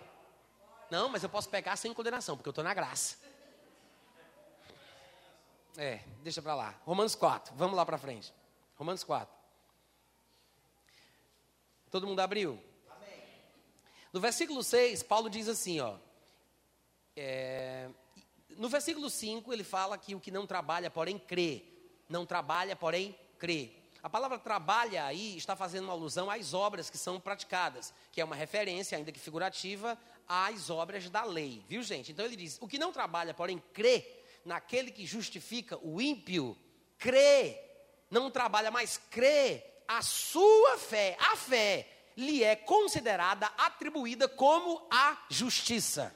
[0.89, 3.17] Não, mas eu posso pecar sem condenação, porque eu estou na graça.
[5.77, 6.75] É, deixa para lá.
[6.85, 8.33] Romanos 4, vamos lá para frente.
[8.75, 9.33] Romanos 4.
[11.89, 12.61] Todo mundo abriu?
[14.13, 15.97] No versículo 6, Paulo diz assim, ó.
[17.15, 17.89] É,
[18.51, 21.70] no versículo 5, ele fala que o que não trabalha, porém crê.
[22.11, 23.71] Não trabalha, porém crê.
[24.03, 28.25] A palavra trabalha aí está fazendo uma alusão às obras que são praticadas, que é
[28.25, 29.97] uma referência, ainda que figurativa,
[30.27, 32.11] às obras da lei, viu gente?
[32.11, 34.05] Então ele diz: o que não trabalha, porém crê
[34.43, 36.57] naquele que justifica o ímpio,
[36.97, 37.57] crê,
[38.09, 41.87] não trabalha, mas crê a sua fé, a fé,
[42.17, 46.13] lhe é considerada, atribuída como a justiça.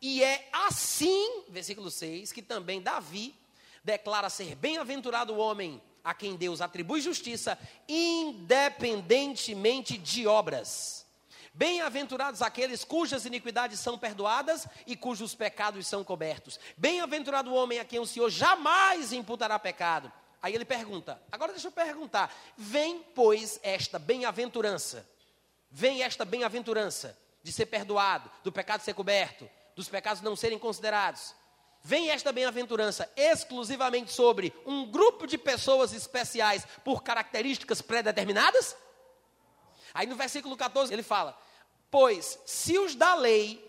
[0.00, 3.34] E é assim, versículo 6, que também Davi
[3.82, 7.58] declara ser bem-aventurado o homem a quem Deus atribui justiça,
[7.88, 11.06] independentemente de obras.
[11.52, 16.60] Bem-aventurados aqueles cujas iniquidades são perdoadas e cujos pecados são cobertos.
[16.76, 20.12] Bem-aventurado o homem a quem o Senhor jamais imputará pecado.
[20.40, 22.34] Aí ele pergunta: agora deixa eu perguntar.
[22.56, 25.06] Vem, pois, esta bem-aventurança.
[25.70, 31.34] Vem esta bem-aventurança de ser perdoado, do pecado ser coberto, dos pecados não serem considerados.
[31.82, 38.76] Vem esta bem-aventurança exclusivamente sobre um grupo de pessoas especiais por características pré-determinadas?
[39.94, 41.38] Aí no versículo 14 ele fala:
[41.90, 43.66] Pois se os da lei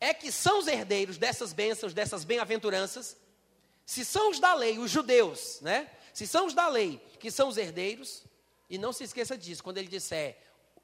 [0.00, 3.16] é que são os herdeiros dessas bênçãos, dessas bem-aventuranças,
[3.84, 5.90] se são os da lei, os judeus, né?
[6.14, 8.22] Se são os da lei que são os herdeiros,
[8.68, 10.38] e não se esqueça disso, quando ele disser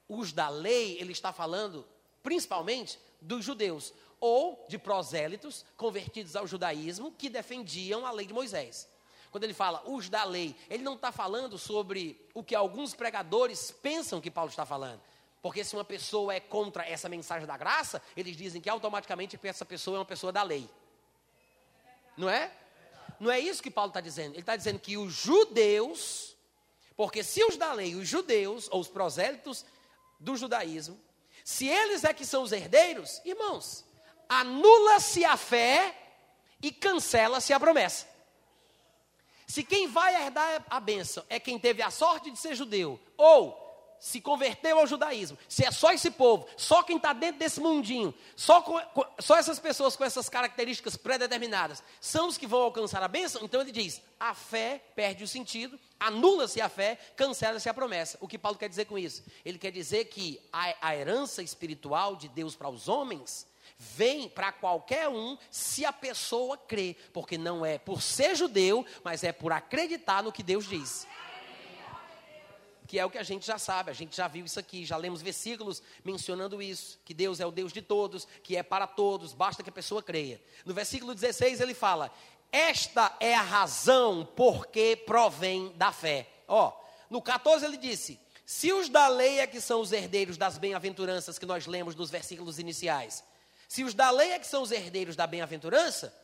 [0.08, 1.86] os da lei, ele está falando
[2.22, 8.88] principalmente dos judeus, ou de prosélitos convertidos ao judaísmo que defendiam a lei de Moisés.
[9.30, 13.70] Quando ele fala os da lei, ele não está falando sobre o que alguns pregadores
[13.70, 15.00] pensam que Paulo está falando.
[15.42, 19.64] Porque se uma pessoa é contra essa mensagem da graça, eles dizem que automaticamente essa
[19.64, 20.68] pessoa é uma pessoa da lei.
[22.16, 22.50] Não é?
[23.20, 24.32] Não é isso que Paulo está dizendo.
[24.32, 26.36] Ele está dizendo que os judeus,
[26.96, 29.64] porque se os da lei, os judeus, ou os prosélitos
[30.18, 30.98] do judaísmo,
[31.44, 33.84] se eles é que são os herdeiros, irmãos,
[34.28, 35.94] anula-se a fé
[36.62, 38.06] e cancela-se a promessa.
[39.46, 43.64] Se quem vai herdar a bênção é quem teve a sorte de ser judeu, ou
[44.00, 48.14] se converteu ao judaísmo, se é só esse povo, só quem está dentro desse mundinho,
[48.34, 48.78] só, com,
[49.18, 53.60] só essas pessoas com essas características pré-determinadas são os que vão alcançar a bênção, então
[53.60, 58.18] ele diz: a fé perde o sentido, anula-se a fé, cancela-se a promessa.
[58.20, 59.22] O que Paulo quer dizer com isso?
[59.44, 63.46] Ele quer dizer que a, a herança espiritual de Deus para os homens
[63.78, 69.24] vem para qualquer um se a pessoa crê, porque não é por ser judeu, mas
[69.24, 71.06] é por acreditar no que Deus diz
[72.86, 74.96] que é o que a gente já sabe, a gente já viu isso aqui, já
[74.96, 79.34] lemos versículos mencionando isso, que Deus é o Deus de todos, que é para todos,
[79.34, 80.40] basta que a pessoa creia.
[80.64, 82.10] No versículo 16 ele fala:
[82.50, 86.28] Esta é a razão porque provém da fé.
[86.46, 86.72] Ó,
[87.10, 91.38] no 14 ele disse: Se os da lei é que são os herdeiros das bem-aventuranças
[91.38, 93.24] que nós lemos nos versículos iniciais,
[93.68, 96.14] se os da lei é que são os herdeiros da bem-aventurança,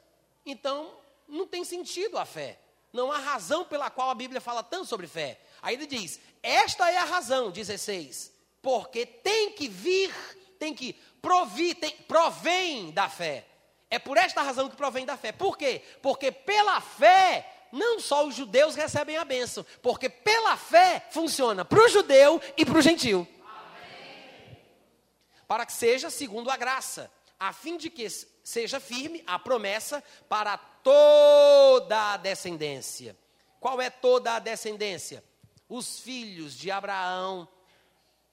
[0.46, 0.94] então
[1.28, 2.58] não tem sentido a fé.
[2.92, 5.40] Não há razão pela qual a Bíblia fala tanto sobre fé.
[5.62, 10.14] Aí ele diz: esta é a razão, 16, porque tem que vir,
[10.58, 13.46] tem que provir, tem, provém da fé.
[13.88, 15.32] É por esta razão que provém da fé.
[15.32, 15.82] Por quê?
[16.02, 21.82] Porque pela fé, não só os judeus recebem a bênção, porque pela fé funciona para
[21.82, 23.26] o judeu e para o gentil.
[23.40, 24.58] Amém.
[25.46, 27.10] Para que seja segundo a graça,
[27.48, 28.08] a fim de que
[28.42, 33.16] seja firme a promessa para toda a descendência.
[33.60, 35.22] Qual é toda a descendência?
[35.72, 37.48] os filhos de Abraão,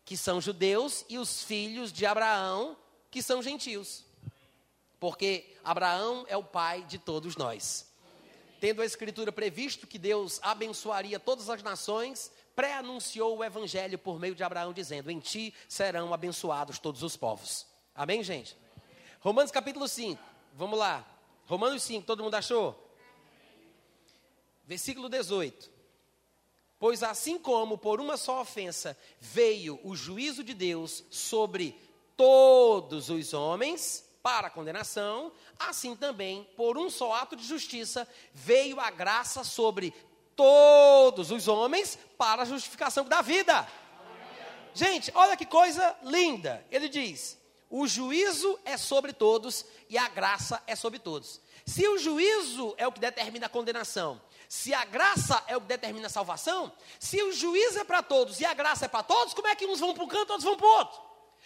[0.03, 2.77] que são judeus, e os filhos de Abraão,
[3.09, 4.03] que são gentios.
[4.99, 7.87] Porque Abraão é o pai de todos nós.
[8.59, 14.35] Tendo a Escritura previsto que Deus abençoaria todas as nações, pré-anunciou o Evangelho por meio
[14.35, 17.65] de Abraão, dizendo: Em ti serão abençoados todos os povos.
[17.95, 18.57] Amém, gente?
[19.21, 20.21] Romanos capítulo 5.
[20.53, 21.05] Vamos lá.
[21.45, 22.89] Romanos 5, todo mundo achou?
[24.65, 25.69] Versículo 18.
[26.79, 31.77] Pois assim como por uma só ofensa veio o juízo de Deus sobre
[32.15, 38.89] todos os homens para condenação, assim também por um só ato de justiça veio a
[38.89, 39.93] graça sobre
[40.33, 43.67] todos os homens para a justificação da vida.
[44.73, 46.65] Gente, olha que coisa linda.
[46.71, 47.37] Ele diz:
[47.69, 51.39] o juízo é sobre todos e a graça é sobre todos.
[51.65, 55.67] Se o juízo é o que determina a condenação se a graça é o que
[55.67, 59.31] determina a salvação, se o juízo é para todos e a graça é para todos,
[59.35, 61.01] como é que uns vão para um canto e outros vão para o outro?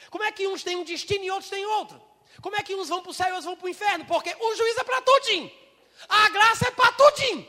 [0.10, 2.02] Como é que uns têm um destino e outros têm outro?
[2.42, 4.06] Como é que uns vão para o céu e outros vão para o inferno?
[4.06, 5.52] Porque o juízo é para tudinho.
[6.08, 7.46] A graça é para tudinho.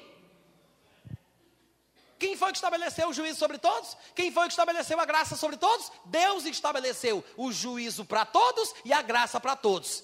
[2.24, 3.94] Quem foi que estabeleceu o juízo sobre todos?
[4.14, 5.92] Quem foi que estabeleceu a graça sobre todos?
[6.06, 10.02] Deus estabeleceu o juízo para todos e a graça para todos.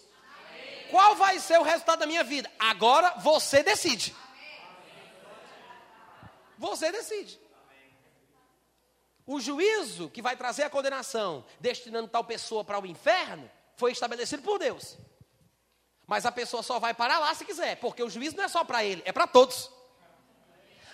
[0.50, 0.88] Amém.
[0.90, 2.52] Qual vai ser o resultado da minha vida?
[2.58, 4.14] Agora você decide.
[6.58, 7.40] Você decide.
[9.26, 14.42] O juízo que vai trazer a condenação, destinando tal pessoa para o inferno, foi estabelecido
[14.42, 14.98] por Deus.
[16.06, 18.62] Mas a pessoa só vai para lá se quiser, porque o juízo não é só
[18.62, 19.79] para ele, é para todos.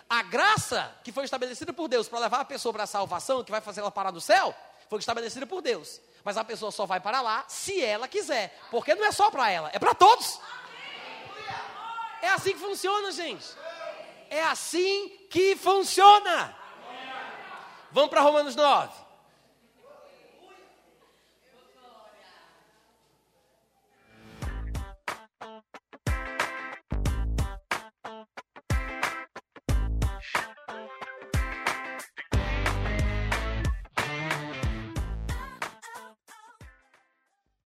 [0.09, 3.51] A graça que foi estabelecida por Deus para levar a pessoa para a salvação, que
[3.51, 4.55] vai fazer ela parar no céu,
[4.89, 6.01] foi estabelecida por Deus.
[6.23, 9.51] Mas a pessoa só vai para lá se ela quiser, porque não é só para
[9.51, 10.41] ela, é para todos.
[12.23, 13.47] É assim que funciona, gente.
[14.31, 16.57] É assim que funciona.
[17.93, 19.06] Vamos para Romanos 9.